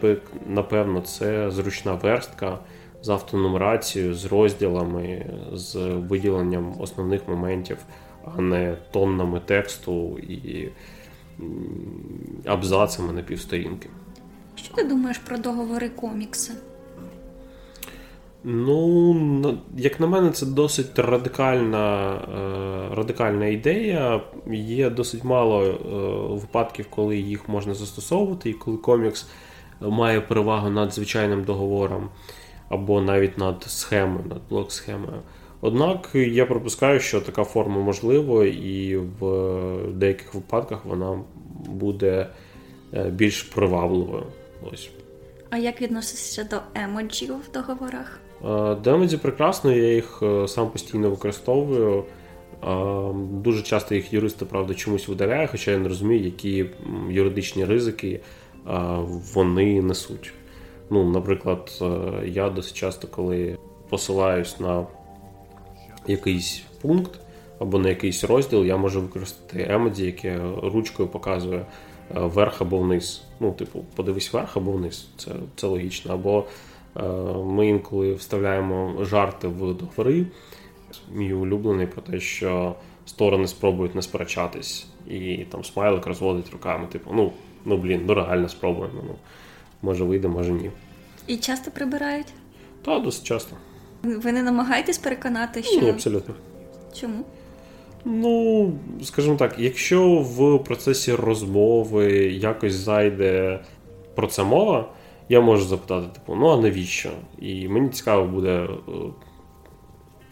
напевно, 0.47 1.01
це 1.01 1.51
зручна 1.51 1.95
верстка 1.95 2.59
з 3.05 3.09
автонумерацією, 3.09 4.14
з 4.14 4.25
розділами, 4.25 5.27
з 5.53 5.77
виділенням 5.85 6.75
основних 6.81 7.29
моментів, 7.29 7.79
а 8.25 8.40
не 8.40 8.77
тоннами 8.90 9.40
тексту 9.45 10.19
і 10.19 10.69
абзацами 12.45 13.12
на 13.12 13.23
півсторінки. 13.23 13.88
Що 14.55 14.75
ти 14.75 14.85
думаєш 14.85 15.19
про 15.19 15.38
договори 15.38 15.88
комікси? 15.88 16.53
Ну, 18.45 19.59
як 19.77 20.01
на 20.01 20.07
мене, 20.07 20.31
це 20.31 20.47
досить 20.47 20.99
радикальна 20.99 22.14
е, 22.14 22.95
радикальна 22.95 23.47
ідея. 23.47 24.21
Є 24.53 24.90
досить 24.90 25.25
мало 25.25 25.64
е, 25.64 25.75
випадків, 26.35 26.87
коли 26.90 27.19
їх 27.19 27.49
можна 27.49 27.75
застосовувати, 27.75 28.51
і 28.51 28.53
коли 28.53 28.77
комікс 28.77 29.29
має 29.81 30.21
перевагу 30.21 30.71
над 30.71 30.93
звичайним 30.93 31.45
договором 31.45 32.09
або 32.68 33.00
навіть 33.00 33.38
над 33.38 33.62
схемою, 33.62 34.24
над 34.29 34.40
блок-схемою. 34.50 35.22
Однак 35.61 36.11
я 36.14 36.46
пропускаю, 36.46 37.00
що 37.00 37.20
така 37.20 37.44
форма 37.44 37.81
можлива, 37.81 38.44
і 38.46 38.96
в 38.96 39.92
деяких 39.92 40.35
випадках 40.35 40.85
вона 40.85 41.20
буде 41.66 42.27
е, 42.94 43.11
більш 43.11 43.42
привабливою. 43.42 44.24
Ось. 44.72 44.90
А 45.50 45.59
як 45.59 45.81
відносишся 45.81 46.44
до 46.44 46.57
емоджів 46.74 47.35
в 47.35 47.53
договорах? 47.53 48.20
Демоді 48.85 49.16
прекрасно, 49.16 49.72
я 49.72 49.94
їх 49.94 50.22
е, 50.22 50.48
сам 50.48 50.70
постійно 50.70 51.11
використовую. 51.11 52.05
Дуже 53.31 53.62
часто 53.62 53.94
їх 53.94 54.12
юристи, 54.12 54.44
правда, 54.44 54.74
чомусь 54.74 55.09
видаляють, 55.09 55.50
хоча 55.50 55.70
я 55.70 55.79
не 55.79 55.88
розумію, 55.88 56.24
які 56.24 56.66
юридичні 57.11 57.64
ризики 57.64 58.20
вони 59.35 59.83
несуть. 59.83 60.33
Ну, 60.90 61.11
Наприклад, 61.11 61.79
е, 61.83 62.27
я 62.27 62.51
досить 62.51 62.75
часто, 62.75 63.09
коли 63.09 63.59
посилаюсь 63.88 64.61
на 64.61 64.87
якийсь 66.07 66.62
пункт 66.81 67.20
або 67.59 67.79
на 67.79 67.88
якийсь 67.88 68.25
розділ, 68.25 68.64
я 68.64 68.77
можу 68.77 69.01
використати 69.01 69.66
емоді, 69.70 70.07
яке 70.07 70.40
ручкою 70.62 71.09
показує 71.09 71.59
е, 71.59 72.20
вверх 72.20 72.61
або 72.61 72.79
вниз. 72.79 73.23
Ну, 73.40 73.53
типу, 73.53 73.85
подивись 73.97 74.33
вверх 74.33 74.57
або 74.57 74.73
вниз. 74.73 75.09
Це 75.16 75.31
це 75.57 75.66
логічно. 75.66 76.14
Або 76.14 76.44
Е, 76.97 77.03
ми 77.44 77.68
інколи 77.68 78.14
вставляємо 78.14 79.05
жарти 79.05 79.49
в 79.49 79.75
договори. 79.75 80.27
Мій 81.12 81.33
улюблений 81.33 81.87
про 81.87 82.03
те, 82.03 82.20
що 82.20 82.75
сторони 83.07 83.47
спробують 83.47 83.94
не 83.94 84.03
сперечатись, 84.03 84.87
і 85.09 85.37
там 85.51 85.64
смайлик 85.64 86.07
розводить 86.07 86.51
руками. 86.51 86.87
Типу, 86.87 87.11
ну 87.14 87.33
ну 87.64 87.77
блін, 87.77 88.03
ну 88.07 88.14
реально 88.14 88.49
спробуємо. 88.49 89.01
Ну, 89.07 89.14
Може 89.85 90.05
вийде, 90.05 90.29
може 90.29 90.53
ні. 90.53 90.70
І 91.27 91.37
часто 91.37 91.70
прибирають? 91.70 92.27
Так, 92.85 93.03
досить 93.03 93.25
часто. 93.25 93.57
Ви 94.03 94.33
не 94.33 94.42
намагаєтесь 94.42 94.99
переконати, 94.99 95.62
що. 95.62 95.81
Ні, 95.81 95.90
абсолютно. 95.90 96.35
Чому? 97.01 97.25
Ну, 98.05 98.73
скажімо 99.03 99.37
так, 99.37 99.55
якщо 99.59 100.18
в 100.18 100.64
процесі 100.64 101.14
розмови 101.14 102.12
якось 102.27 102.73
зайде 102.73 103.61
про 104.14 104.27
це 104.27 104.44
мова 104.44 104.88
я 105.29 105.40
можу 105.40 105.64
запитати, 105.64 106.07
типу, 106.12 106.35
ну 106.35 106.49
а 106.49 106.57
навіщо? 106.57 107.11
І 107.38 107.68
мені 107.68 107.88
цікаво 107.88 108.27
буде 108.27 108.51
е, 108.51 108.68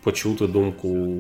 почути 0.03 0.47
думку 0.47 1.17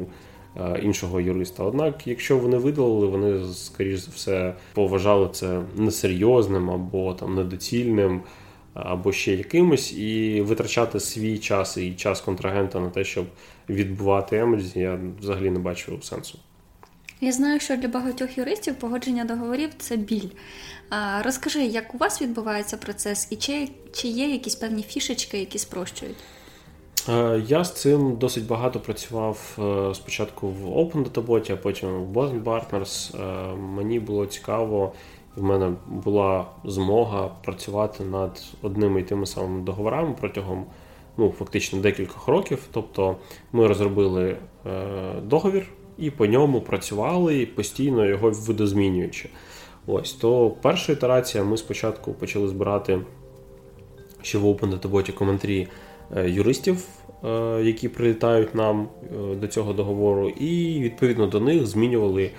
іншого 0.82 1.20
юриста. 1.20 1.64
Однак, 1.64 2.06
якщо 2.06 2.38
вони 2.38 2.56
видалили, 2.56 3.06
вони, 3.06 3.54
скоріш 3.54 4.00
за 4.00 4.10
все, 4.14 4.54
поважали 4.74 5.28
це 5.32 5.62
несерйозним 5.76 6.70
або 6.70 7.14
там 7.14 7.34
недоцільним. 7.34 8.20
Або 8.74 9.12
ще 9.12 9.34
якимось, 9.34 9.92
і 9.92 10.40
витрачати 10.42 11.00
свій 11.00 11.38
час 11.38 11.76
і 11.76 11.92
час 11.92 12.20
контрагента 12.20 12.80
на 12.80 12.90
те, 12.90 13.04
щоб 13.04 13.26
відбувати 13.68 14.38
емоджі, 14.38 14.80
я 14.80 14.98
взагалі 15.20 15.50
не 15.50 15.58
бачу 15.58 15.98
сенсу. 16.02 16.38
Я 17.20 17.32
знаю, 17.32 17.60
що 17.60 17.76
для 17.76 17.88
багатьох 17.88 18.38
юристів 18.38 18.74
погодження 18.74 19.24
договорів 19.24 19.70
це 19.78 19.96
біль. 19.96 20.28
Розкажи, 21.24 21.64
як 21.64 21.94
у 21.94 21.98
вас 21.98 22.22
відбувається 22.22 22.76
процес, 22.76 23.28
і 23.30 23.36
чи, 23.36 23.68
чи 23.92 24.08
є 24.08 24.28
якісь 24.28 24.54
певні 24.54 24.82
фішечки, 24.82 25.38
які 25.38 25.58
спрощують? 25.58 26.16
Е, 27.08 27.42
я 27.48 27.64
з 27.64 27.72
цим 27.72 28.16
досить 28.16 28.46
багато 28.46 28.80
працював 28.80 29.58
е, 29.58 29.94
спочатку 29.94 30.48
в 30.48 30.66
Open 30.66 31.04
Databot, 31.04 31.52
а 31.52 31.56
потім 31.56 31.88
в 31.88 32.16
Boston 32.16 32.42
Partners. 32.42 33.22
Е, 33.22 33.56
мені 33.56 34.00
було 34.00 34.26
цікаво, 34.26 34.92
в 35.36 35.42
мене 35.42 35.72
була 35.88 36.46
змога 36.64 37.30
працювати 37.44 38.04
над 38.04 38.42
одними 38.62 39.00
і 39.00 39.04
тими 39.04 39.26
самими 39.26 39.62
договорами 39.62 40.14
протягом 40.20 40.64
ну, 41.16 41.34
фактично 41.38 41.80
декількох 41.80 42.28
років. 42.28 42.58
Тобто 42.72 43.16
ми 43.52 43.66
розробили 43.66 44.36
договір 45.22 45.66
і 45.98 46.10
по 46.10 46.26
ньому 46.26 46.60
працювали 46.60 47.46
постійно 47.46 48.06
його 48.06 48.30
видозмінюючи. 48.30 49.28
Ось, 49.86 50.12
то 50.12 50.50
перша 50.50 50.92
ітерація 50.92 51.44
ми 51.44 51.56
спочатку 51.56 52.12
почали 52.12 52.48
збирати 52.48 53.00
ще 54.22 54.38
в 54.38 54.46
Open 54.46 54.78
Databot 54.78 55.12
коментарі 55.12 55.68
юристів, 56.16 56.84
е, 57.24 57.28
які 57.62 57.88
прилітають 57.88 58.54
нам 58.54 58.88
е, 59.02 59.34
до 59.34 59.48
цього 59.48 59.72
договору, 59.72 60.28
і 60.28 60.80
відповідно 60.82 61.26
до 61.26 61.40
них 61.40 61.66
змінювали 61.66 62.30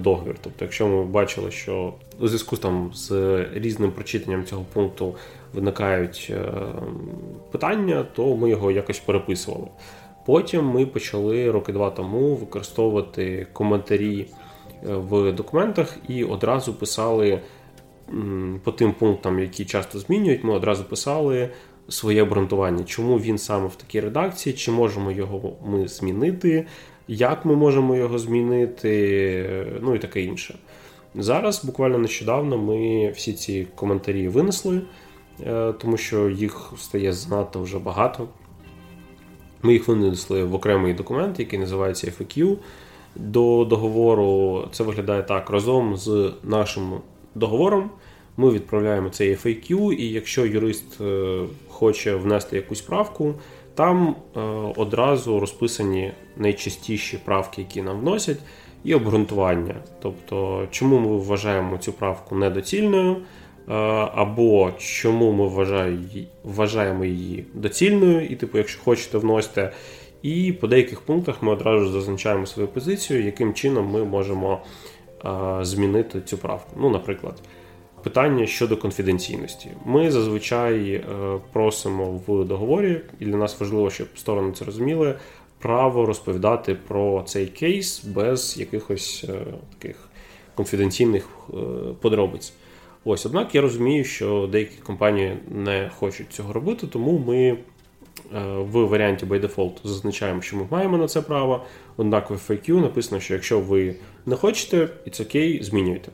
договір. 0.00 0.36
Тобто, 0.40 0.64
якщо 0.64 0.88
ми 0.88 1.04
бачили, 1.04 1.50
що 1.50 1.94
у 2.20 2.28
зв'язку 2.28 2.56
там 2.56 2.90
з 2.94 3.12
різним 3.54 3.90
прочитанням 3.90 4.44
цього 4.44 4.64
пункту 4.72 5.14
виникають 5.54 6.32
питання, 7.50 8.06
то 8.14 8.36
ми 8.36 8.50
його 8.50 8.70
якось 8.70 8.98
переписували. 8.98 9.66
Потім 10.26 10.64
ми 10.66 10.86
почали 10.86 11.50
роки 11.50 11.72
два 11.72 11.90
тому 11.90 12.34
використовувати 12.34 13.46
коментарі 13.52 14.26
е, 14.88 14.94
в 14.94 15.32
документах 15.32 15.96
і 16.08 16.24
одразу 16.24 16.74
писали 16.74 17.40
по 18.64 18.72
тим 18.72 18.92
пунктам, 18.92 19.38
які 19.38 19.64
часто 19.64 19.98
змінюють, 19.98 20.44
ми 20.44 20.52
одразу 20.52 20.84
писали 20.84 21.48
своє 21.90 22.22
обґрунтування, 22.22 22.84
чому 22.84 23.18
він 23.18 23.38
саме 23.38 23.66
в 23.66 23.74
такій 23.74 24.00
редакції, 24.00 24.54
чи 24.54 24.70
можемо 24.70 25.12
його 25.12 25.52
ми 25.66 25.88
змінити, 25.88 26.66
як 27.08 27.44
ми 27.44 27.56
можемо 27.56 27.96
його 27.96 28.18
змінити, 28.18 29.72
ну 29.82 29.94
і 29.94 29.98
таке 29.98 30.22
інше. 30.22 30.58
Зараз, 31.14 31.64
буквально 31.64 31.98
нещодавно, 31.98 32.58
ми 32.58 33.10
всі 33.10 33.32
ці 33.32 33.66
коментарі 33.74 34.28
винесли, 34.28 34.80
е, 35.46 35.72
тому 35.72 35.96
що 35.96 36.28
їх 36.28 36.72
стає 36.78 37.12
занадто 37.12 37.62
вже 37.62 37.78
багато. 37.78 38.28
Ми 39.62 39.72
їх 39.72 39.88
винесли 39.88 40.44
в 40.44 40.54
окремий 40.54 40.94
документ, 40.94 41.38
який 41.38 41.58
називається 41.58 42.06
FAQ. 42.06 42.56
До 43.16 43.64
договору 43.64 44.64
це 44.72 44.84
виглядає 44.84 45.22
так: 45.22 45.50
разом 45.50 45.96
з 45.96 46.32
нашим 46.42 46.92
договором 47.34 47.90
ми 48.40 48.50
відправляємо 48.50 49.08
цей 49.08 49.34
FAQ, 49.36 49.92
і 49.92 50.10
якщо 50.10 50.46
юрист 50.46 51.00
е, 51.00 51.40
хоче 51.68 52.14
внести 52.14 52.56
якусь 52.56 52.80
правку, 52.80 53.34
там 53.74 54.16
е, 54.36 54.40
одразу 54.76 55.40
розписані 55.40 56.12
найчастіші 56.36 57.18
правки, 57.24 57.60
які 57.60 57.82
нам 57.82 58.00
вносять, 58.00 58.38
і 58.84 58.94
обґрунтування. 58.94 59.74
Тобто, 60.02 60.66
чому 60.70 60.98
ми 60.98 61.16
вважаємо 61.16 61.78
цю 61.78 61.92
правку 61.92 62.34
недоцільною. 62.34 63.16
Е, 63.68 63.72
або 64.14 64.72
чому 64.78 65.32
ми 65.32 65.46
вважаємо 66.44 67.04
її 67.04 67.44
доцільною, 67.54 68.26
і, 68.26 68.36
типу, 68.36 68.58
якщо 68.58 68.82
хочете, 68.82 69.18
вносите. 69.18 69.72
І 70.22 70.52
по 70.52 70.66
деяких 70.66 71.00
пунктах 71.00 71.42
ми 71.42 71.52
одразу 71.52 71.92
зазначаємо 71.92 72.46
свою 72.46 72.68
позицію, 72.68 73.24
яким 73.24 73.54
чином 73.54 73.90
ми 73.90 74.04
можемо 74.04 74.60
змінити 75.60 76.20
цю 76.20 76.38
правку. 76.38 76.76
Ну, 76.80 76.90
наприклад, 76.90 77.34
питання 78.02 78.46
щодо 78.46 78.76
конфіденційності. 78.76 79.70
Ми 79.84 80.10
зазвичай 80.10 80.92
е, 80.92 81.04
просимо 81.52 82.20
в 82.26 82.44
договорі, 82.44 83.00
і 83.20 83.24
для 83.24 83.36
нас 83.36 83.60
важливо, 83.60 83.90
щоб 83.90 84.08
сторони 84.16 84.52
це 84.52 84.64
розуміли, 84.64 85.14
право 85.58 86.06
розповідати 86.06 86.76
про 86.88 87.22
цей 87.26 87.46
кейс 87.46 88.04
без 88.04 88.58
якихось 88.58 89.24
таких 89.78 90.08
конфіденційних 90.54 91.28
подробиць. 92.00 92.52
Ось, 93.04 93.26
однак 93.26 93.54
я 93.54 93.60
розумію, 93.60 94.04
що 94.04 94.48
деякі 94.52 94.76
компанії 94.82 95.36
не 95.48 95.90
хочуть 95.96 96.32
цього 96.32 96.52
робити, 96.52 96.86
тому 96.86 97.18
ми 97.18 97.36
е, 97.46 97.56
в 98.58 98.84
варіанті 98.84 99.26
by 99.26 99.40
default 99.40 99.72
зазначаємо, 99.84 100.42
що 100.42 100.56
ми 100.56 100.66
маємо 100.70 100.98
на 100.98 101.08
це 101.08 101.22
право. 101.22 101.64
Однак 101.96 102.30
в 102.30 102.34
FAQ 102.34 102.80
написано, 102.80 103.20
що 103.20 103.34
якщо 103.34 103.60
ви 103.60 103.94
не 104.26 104.36
хочете, 104.36 104.88
і 105.06 105.10
це 105.10 105.22
окей, 105.22 105.62
змінюйте. 105.62 106.12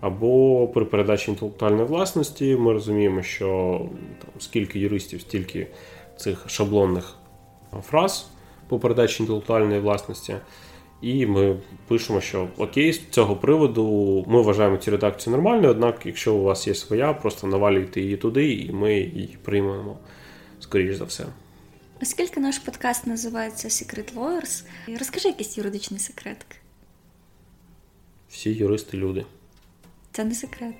Або 0.00 0.68
при 0.68 0.84
передачі 0.84 1.30
інтелектуальної 1.30 1.84
власності 1.84 2.56
ми 2.56 2.72
розуміємо, 2.72 3.22
що 3.22 3.80
там, 4.18 4.30
скільки 4.38 4.78
юристів, 4.78 5.20
стільки 5.20 5.66
цих 6.16 6.50
шаблонних 6.50 7.16
фраз 7.82 8.30
по 8.68 8.78
передачі 8.78 9.22
інтелектуальної 9.22 9.80
власності. 9.80 10.36
І 11.02 11.26
ми 11.26 11.56
пишемо, 11.88 12.20
що 12.20 12.48
окей, 12.56 12.92
з 12.92 13.08
цього 13.10 13.36
приводу 13.36 13.84
ми 14.28 14.42
вважаємо 14.42 14.76
цю 14.76 14.90
редакцію 14.90 15.36
нормальною, 15.36 15.70
однак, 15.70 16.06
якщо 16.06 16.34
у 16.34 16.42
вас 16.42 16.66
є 16.66 16.74
своя, 16.74 17.12
просто 17.12 17.46
навалюйте 17.46 18.00
її 18.00 18.16
туди, 18.16 18.52
і 18.52 18.72
ми 18.72 18.94
її 18.94 19.38
приймемо, 19.42 19.98
скоріш 20.60 20.96
за 20.96 21.04
все. 21.04 21.26
Оскільки 22.02 22.40
наш 22.40 22.58
подкаст 22.58 23.06
називається 23.06 23.68
Secret 23.68 24.14
Lawyers, 24.14 24.64
розкажи 24.98 25.28
якийсь 25.28 25.58
юридичний 25.58 26.00
секрет. 26.00 26.46
Всі 28.28 28.52
юристи 28.52 28.96
люди. 28.96 29.24
Це 30.18 30.24
не 30.24 30.34
секрет. 30.34 30.74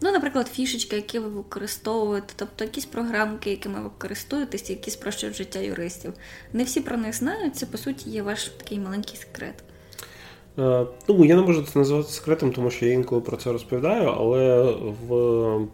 Ну, 0.00 0.12
наприклад, 0.12 0.48
фішечки, 0.48 0.96
які 0.96 1.18
ви 1.18 1.28
використовуєте, 1.28 2.34
тобто 2.36 2.64
якісь 2.64 2.84
програмки, 2.84 3.50
якими 3.50 3.80
ви 3.80 3.90
користуєтесь, 3.98 4.70
які 4.70 4.90
спрощують 4.90 5.36
життя 5.36 5.58
юристів. 5.58 6.12
Не 6.52 6.64
всі 6.64 6.80
про 6.80 6.96
них 6.96 7.14
знають, 7.14 7.56
це 7.56 7.66
по 7.66 7.78
суті 7.78 8.10
є 8.10 8.22
ваш 8.22 8.44
такий 8.44 8.78
маленький 8.78 9.16
секрет. 9.16 9.64
Е, 10.58 10.86
ну, 11.08 11.24
я 11.24 11.36
не 11.36 11.42
можу 11.42 11.62
це 11.62 11.78
називати 11.78 12.08
секретом, 12.08 12.52
тому 12.52 12.70
що 12.70 12.86
я 12.86 12.92
інколи 12.92 13.20
про 13.20 13.36
це 13.36 13.52
розповідаю, 13.52 14.08
але 14.08 14.72
в 15.08 15.66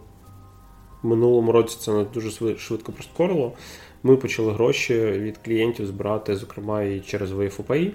минулому 1.03 1.53
році 1.53 1.77
це 1.81 1.93
не 1.93 2.05
дуже 2.05 2.57
швидко 2.59 2.93
прискорило. 2.93 3.53
Ми 4.03 4.17
почали 4.17 4.53
гроші 4.53 4.95
від 5.05 5.39
клієнтів 5.39 5.87
збирати, 5.87 6.37
зокрема, 6.37 6.83
і 6.83 7.01
через 7.01 7.33
VFOPI. 7.33 7.93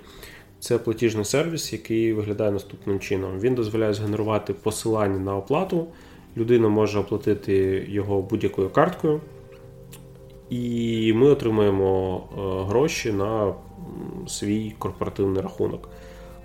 Це 0.59 0.77
платіжний 0.77 1.25
сервіс, 1.25 1.73
який 1.73 2.13
виглядає 2.13 2.51
наступним 2.51 2.99
чином. 2.99 3.39
Він 3.39 3.55
дозволяє 3.55 3.93
згенерувати 3.93 4.53
посилання 4.53 5.19
на 5.19 5.37
оплату. 5.37 5.87
Людина 6.37 6.69
може 6.69 6.99
оплатити 6.99 7.85
його 7.89 8.21
будь-якою 8.21 8.69
карткою, 8.69 9.21
і 10.49 11.13
ми 11.15 11.29
отримаємо 11.29 12.23
е, 12.31 12.39
гроші 12.69 13.11
на 13.11 13.53
свій 14.27 14.73
корпоративний 14.79 15.41
рахунок. 15.41 15.89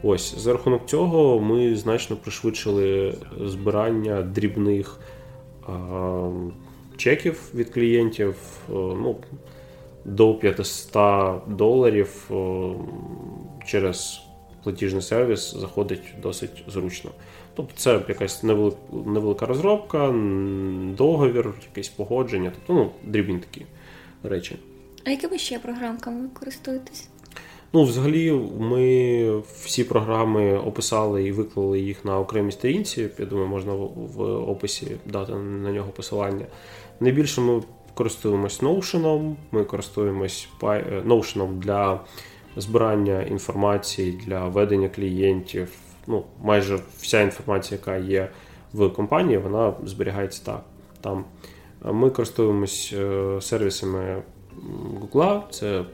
Ось 0.03 0.38
за 0.38 0.53
рахунок 0.53 0.87
цього 0.87 1.40
ми 1.40 1.77
значно 1.77 2.16
пришвидшили 2.16 3.14
збирання 3.40 4.22
дрібних 4.22 5.00
е, 5.68 5.72
чеків 6.96 7.50
від 7.55 7.70
клієнтів. 7.70 8.35
Е, 8.68 8.72
ну, 8.72 9.16
до 10.05 10.35
500 10.35 11.40
доларів 11.48 12.31
через 13.66 14.22
платіжний 14.62 15.03
сервіс 15.03 15.55
заходить 15.55 16.03
досить 16.22 16.64
зручно. 16.68 17.11
Тобто 17.55 17.72
це 17.77 18.00
якась 18.09 18.42
невелика 18.92 19.46
розробка, 19.46 20.14
договір, 20.96 21.55
якесь 21.68 21.88
погодження, 21.88 22.53
тобто 22.55 22.72
ну, 22.83 23.11
дрібні 23.11 23.38
такі 23.38 23.66
речі. 24.22 24.57
А 25.05 25.11
якими 25.11 25.38
ще 25.38 25.59
програмками 25.59 26.22
ви 26.22 26.29
користуєтесь? 26.29 27.09
Ну, 27.72 27.85
взагалі, 27.85 28.33
ми 28.59 29.38
всі 29.38 29.85
програми 29.85 30.59
описали 30.59 31.24
і 31.24 31.33
виклали 31.33 31.81
їх 31.81 32.05
на 32.05 32.18
окремій 32.18 32.53
сторінці. 32.53 33.09
Я 33.18 33.27
думаю, 33.27 33.48
можна 33.48 33.72
в 33.72 34.22
описі 34.50 34.96
дати 35.07 35.35
на 35.35 35.72
нього 35.72 35.90
посилання. 35.90 36.46
Найбільше 37.00 37.40
ми 37.40 37.62
користуємось 37.94 38.62
Notion, 38.62 39.35
ми 39.53 39.64
користуємось 39.64 40.48
Notion 40.61 41.59
для 41.59 42.00
збирання 42.57 43.23
інформації, 43.23 44.21
для 44.27 44.49
ведення 44.49 44.88
клієнтів. 44.88 45.73
Ну, 46.07 46.25
Майже 46.43 46.79
вся 46.99 47.21
інформація, 47.21 47.81
яка 47.81 47.97
є 47.97 48.29
в 48.73 48.88
компанії, 48.88 49.38
вона 49.38 49.73
зберігається 49.85 50.43
так. 50.45 50.64
там. 51.01 51.25
Ми 51.93 52.11
користуємось 52.11 52.95
е, 52.99 53.38
сервісами 53.40 54.23
Google, 55.01 55.40
це 55.51 55.85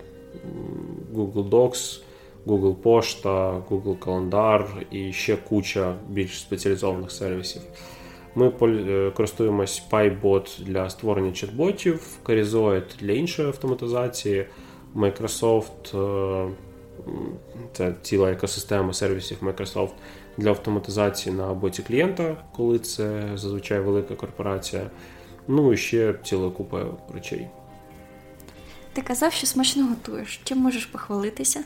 Google 1.15 1.49
Docs, 1.49 2.01
Google 2.47 2.75
Пошта, 2.75 3.63
Google 3.71 3.99
Календар 3.99 4.87
і 4.91 5.13
ще 5.13 5.37
куча 5.37 5.95
більш 6.09 6.41
спеціалізованих 6.41 7.11
сервісів. 7.11 7.63
Ми 8.35 8.53
е, 8.63 9.11
користуємось 9.11 9.83
PyBot 9.91 10.63
для 10.63 10.91
створення 10.91 11.31
чат-ботів, 11.31 11.99
Carizoid 12.25 12.83
для 13.01 13.13
іншої 13.13 13.49
автоматизації, 13.49 14.47
Microsoft 14.95 15.97
е, 15.97 16.51
це 17.73 17.95
ціла 18.03 18.31
екосистема 18.31 18.93
сервісів 18.93 19.39
Microsoft 19.43 19.93
для 20.37 20.49
автоматизації 20.49 21.35
на 21.35 21.55
боці 21.55 21.83
клієнта, 21.83 22.37
коли 22.57 22.79
це 22.79 23.29
зазвичай 23.35 23.81
велика 23.81 24.15
корпорація. 24.15 24.91
Ну 25.49 25.73
і 25.73 25.77
ще 25.77 26.15
ціла 26.25 26.51
купа 26.51 26.85
речей. 27.15 27.49
Ти 28.93 29.03
казав, 29.03 29.33
що 29.33 29.47
смачно 29.47 29.87
готуєш. 29.87 30.41
Чим 30.45 30.59
можеш 30.59 30.87
похвалитися? 30.87 31.65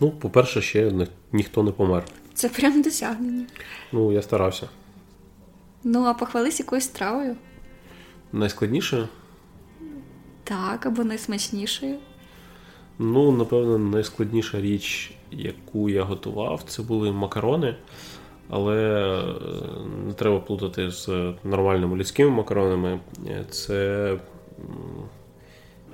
Ну, 0.00 0.10
по-перше, 0.10 0.62
ще 0.62 0.92
ніхто 1.32 1.62
не 1.62 1.70
помер. 1.70 2.04
Це 2.34 2.48
прям 2.48 2.82
досягнення. 2.82 3.46
Ну, 3.92 4.12
я 4.12 4.22
старався. 4.22 4.68
Ну, 5.84 6.04
а 6.04 6.14
похвались 6.14 6.60
якоюсь 6.60 6.84
стравою? 6.84 7.36
Найскладніше? 8.32 9.08
Так, 10.44 10.86
або 10.86 11.04
найсмачнішою. 11.04 11.98
Ну, 12.98 13.32
напевно, 13.32 13.78
найскладніша 13.78 14.60
річ, 14.60 15.12
яку 15.30 15.88
я 15.88 16.02
готував, 16.02 16.62
це 16.66 16.82
були 16.82 17.12
макарони. 17.12 17.76
Але 18.48 18.76
е, 19.18 19.34
не 20.06 20.12
треба 20.12 20.40
плутати 20.40 20.90
з 20.90 21.32
нормальними 21.44 21.96
людськими 21.96 22.30
макаронами. 22.30 23.00
Це 23.50 24.18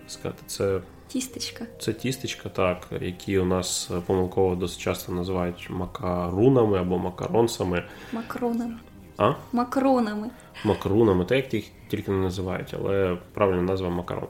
сказати, 0.06 0.42
це 0.46 0.80
тістечка. 1.08 1.66
Це 1.78 1.92
тістечка, 1.92 2.48
так, 2.48 2.86
які 3.00 3.38
у 3.38 3.44
нас 3.44 3.90
помилково 4.06 4.54
досить 4.54 4.80
часто 4.80 5.12
називають 5.12 5.66
макарунами 5.70 6.78
або 6.78 6.98
макаронсами. 6.98 7.84
Макронами. 8.12 8.74
А? 9.16 9.34
Макронами. 9.52 10.30
Макарунами, 10.64 11.24
так 11.24 11.36
як 11.38 11.54
їх 11.54 11.64
тільки 11.88 12.10
не 12.10 12.18
називають, 12.18 12.74
але 12.74 13.18
правильна 13.34 13.62
назва 13.62 13.88
макарон. 13.88 14.28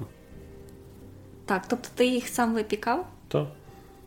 Так, 1.51 1.63
тобто 1.69 1.89
ти 1.95 2.07
їх 2.07 2.29
сам 2.29 2.55
випікав? 2.55 3.07
Так. 3.29 3.47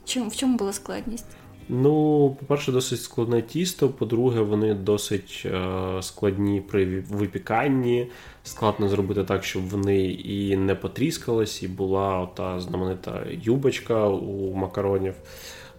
Чому, 0.06 0.30
В 0.30 0.36
чому 0.36 0.58
була 0.58 0.74
складність? 0.74 1.26
Ну, 1.70 2.30
по-перше, 2.40 2.72
досить 2.72 3.02
складне 3.02 3.42
тісто. 3.42 3.90
По-друге, 3.90 4.42
вони 4.42 4.74
досить 4.74 5.44
е, 5.46 6.02
складні 6.02 6.62
при 6.62 7.00
випіканні. 7.00 8.08
Складно 8.44 8.90
зробити 8.90 9.24
так, 9.24 9.44
щоб 9.44 9.70
вони 9.70 10.04
і 10.06 10.58
не 10.58 10.76
потріскались, 10.76 11.64
і 11.64 11.68
була 11.68 12.26
та 12.26 12.60
знаменита 12.60 13.24
юбочка 13.32 14.08
у 14.08 14.54
макаронів. 14.54 15.16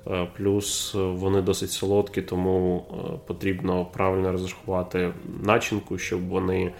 Е, 0.07 0.29
плюс 0.37 0.95
вони 0.95 1.43
досить 1.43 1.71
солодкі, 1.71 2.23
тому 2.23 2.85
е, 2.91 3.19
потрібно 3.27 3.85
правильно 3.85 4.33
розрахувати 4.33 5.13
начинку, 5.43 5.99
щоб 5.99 6.29
вони 6.29 6.73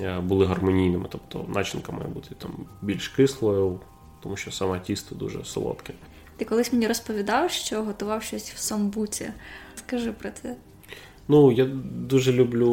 е, 0.00 0.20
були 0.20 0.46
гармонійними. 0.46 1.06
Тобто 1.08 1.44
начинка 1.54 1.92
має 1.92 2.08
бути 2.08 2.34
там 2.38 2.50
більш 2.82 3.08
кислою, 3.08 3.80
тому 4.22 4.36
що 4.36 4.50
саме 4.50 4.80
тісто 4.80 5.14
дуже 5.14 5.44
солодке. 5.44 5.92
Ти 6.36 6.44
колись 6.44 6.72
мені 6.72 6.86
розповідав, 6.86 7.50
що 7.50 7.82
готував 7.82 8.22
щось 8.22 8.52
в 8.52 8.58
самбуці. 8.58 9.30
Скажи 9.74 10.12
про 10.12 10.30
це. 10.30 10.56
Ну, 11.28 11.52
я 11.52 11.64
дуже 11.84 12.32
люблю 12.32 12.68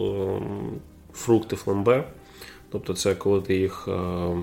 е, 0.00 0.42
фрукти 1.12 1.56
фламбе. 1.56 2.04
Тобто, 2.70 2.94
це 2.94 3.14
коли 3.14 3.40
ти 3.40 3.56
їх 3.56 3.88
е, 3.88 4.36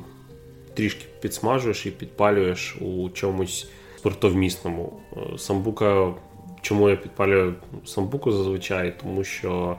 трішки 0.73 1.05
підсмажуєш 1.21 1.85
і 1.85 1.91
підпалюєш 1.91 2.77
у 2.81 3.09
чомусь 3.09 3.69
спиртовмісному. 3.97 4.93
Е, 5.17 5.37
самбука, 5.37 6.13
чому 6.61 6.89
я 6.89 6.95
підпалюю 6.95 7.55
самбуку 7.85 8.31
зазвичай? 8.31 8.93
Тому 9.01 9.23
що 9.23 9.77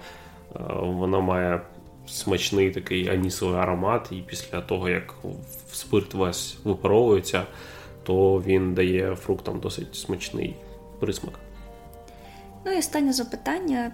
е, 0.57 0.59
вона 0.81 1.21
має 1.21 1.61
смачний 2.07 2.71
такий 2.71 3.09
анісовий 3.09 3.61
аромат, 3.61 4.09
і 4.11 4.17
після 4.27 4.61
того, 4.61 4.89
як 4.89 5.15
спирт 5.73 6.15
весь 6.15 6.57
випаровується 6.65 7.47
то 8.03 8.43
він 8.47 8.75
дає 8.75 9.17
фруктам 9.17 9.61
досить 9.61 9.95
смачний 9.95 10.57
присмак. 11.01 11.35
Ну 12.67 12.73
і 12.73 12.79
останнє 12.79 13.13
запитання. 13.13 13.93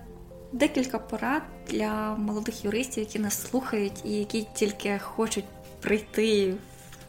Декілька 0.53 0.99
порад 0.99 1.43
для 1.71 2.15
молодих 2.15 2.65
юристів, 2.65 3.05
які 3.05 3.19
нас 3.19 3.49
слухають 3.51 4.05
і 4.05 4.11
які 4.11 4.47
тільки 4.55 4.99
хочуть 4.99 5.45
прийти 5.81 6.55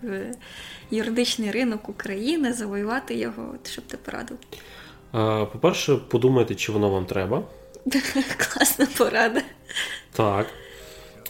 в 0.02 0.32
юридичний 0.92 1.52
ринок 1.52 1.90
України, 1.90 2.54
завоювати 2.54 3.16
його. 3.16 3.56
Що 3.64 3.82
б 3.82 3.86
ти 3.86 3.98
порадив? 3.98 4.38
По-перше, 5.52 5.96
подумайте, 5.96 6.56
чи 6.56 6.72
воно 6.72 6.90
вам 6.90 7.06
треба. 7.06 7.44
Класна 8.38 8.88
порада. 8.98 9.42
Так. 10.12 10.48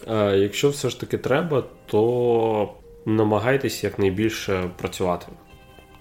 Е, 0.08 0.38
Якщо 0.38 0.70
все 0.70 0.90
ж 0.90 1.00
таки 1.00 1.18
треба, 1.18 1.64
то 1.86 2.74
намагайтесь 3.06 3.84
якнайбільше 3.84 4.70
працювати. 4.78 5.26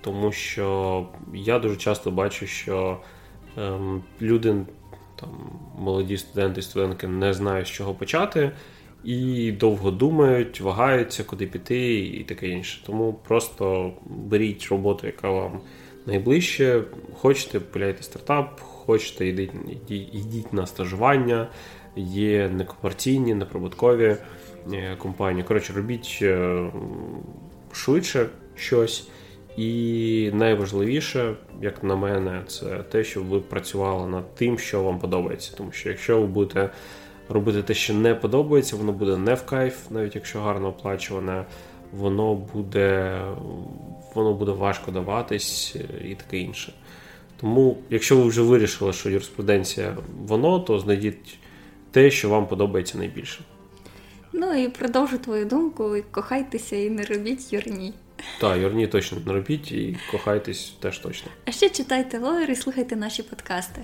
Тому 0.01 0.32
що 0.32 1.07
я 1.34 1.59
дуже 1.59 1.76
часто 1.76 2.11
бачу, 2.11 2.46
що 2.46 3.01
ем, 3.57 4.03
люди, 4.22 4.55
там, 5.16 5.30
молоді 5.78 6.16
студенти 6.16 6.61
і 6.61 6.62
студентки 6.62 7.09
не 7.09 7.32
знають, 7.32 7.66
з 7.66 7.70
чого 7.70 7.94
почати, 7.94 8.53
і 9.05 9.53
довго 9.53 9.90
думають, 9.90 10.61
вагаються, 10.61 11.24
куди 11.24 11.46
піти, 11.46 11.99
і 11.99 12.24
таке 12.24 12.49
інше. 12.49 12.82
Тому 12.86 13.12
просто 13.12 13.92
беріть 14.07 14.68
роботу, 14.70 15.07
яка 15.07 15.30
вам 15.30 15.61
найближче. 16.07 16.82
Хочете, 17.14 17.61
пиляйте 17.61 18.03
стартап, 18.03 18.61
хочете, 18.61 19.26
йдіть, 19.26 19.53
йдіть, 19.68 20.14
йдіть 20.14 20.53
на 20.53 20.66
стажування, 20.66 21.49
є 21.97 22.49
некомерційні, 22.49 23.34
неприбуткові 23.34 24.16
е, 24.72 24.97
компанії. 24.99 25.45
Коротше, 25.45 25.72
робіть 25.72 26.18
е, 26.22 26.70
швидше 27.72 28.26
щось. 28.55 29.09
І 29.57 30.30
найважливіше, 30.34 31.34
як 31.62 31.84
на 31.84 31.97
мене, 31.97 32.43
це 32.47 32.66
те, 32.66 33.05
щоб 33.05 33.26
ви 33.26 33.41
працювали 33.41 34.09
над 34.09 34.34
тим, 34.34 34.59
що 34.59 34.82
вам 34.82 34.99
подобається. 34.99 35.57
Тому 35.57 35.72
що 35.72 35.89
якщо 35.89 36.20
ви 36.20 36.26
будете 36.26 36.70
робити 37.28 37.62
те, 37.62 37.74
що 37.74 37.95
не 37.95 38.14
подобається, 38.14 38.76
воно 38.76 38.93
буде 38.93 39.16
не 39.16 39.34
в 39.34 39.47
кайф, 39.47 39.91
навіть 39.91 40.14
якщо 40.14 40.41
гарно 40.41 40.68
оплачуване, 40.68 41.45
воно 41.93 42.34
буде 42.34 43.20
воно 44.14 44.34
буде 44.34 44.53
важко 44.53 44.91
даватись 44.91 45.76
і 46.05 46.14
таке 46.14 46.39
інше. 46.39 46.72
Тому, 47.41 47.76
якщо 47.91 48.16
ви 48.16 48.22
вже 48.28 48.43
вирішили, 48.43 48.93
що 48.93 49.11
юриспруденція 49.11 49.97
воно, 50.26 50.61
то 50.61 50.78
знайдіть 50.78 51.38
те, 51.91 52.11
що 52.11 52.28
вам 52.28 52.47
подобається 52.47 52.99
найбільше. 52.99 53.41
Ну 54.32 54.55
і 54.55 54.68
продовжу 54.68 55.18
твою 55.18 55.45
думку, 55.45 55.97
кохайтеся 56.11 56.76
і 56.76 56.91
не 56.91 57.05
робіть 57.05 57.53
юрні. 57.53 57.95
Так, 58.41 58.59
юрні 58.59 58.86
точно 58.86 59.18
не 59.26 59.32
робіть 59.32 59.72
і 59.72 59.99
кохайтесь 60.11 60.74
теж 60.80 60.99
точно. 60.99 61.30
А 61.45 61.51
ще 61.51 61.68
читайте 61.68 62.18
лоєр 62.18 62.51
і 62.51 62.57
слухайте 62.57 62.97
наші 62.97 63.22
подкасти. 63.22 63.82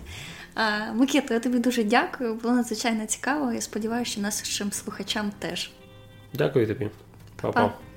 А, 0.55 0.93
Микита, 0.93 1.35
я 1.35 1.41
тобі 1.41 1.59
дуже 1.59 1.85
дякую. 1.85 2.35
Було 2.35 2.55
надзвичайно 2.55 3.07
цікаво. 3.07 3.53
Я 3.53 3.61
сподіваюся, 3.61 4.11
що 4.11 4.21
нашим 4.21 4.73
слухачам 4.73 5.33
теж. 5.39 5.71
Дякую 6.33 6.67
тобі. 6.67 6.91
Па-па. 7.41 7.53
Па-па. 7.53 7.94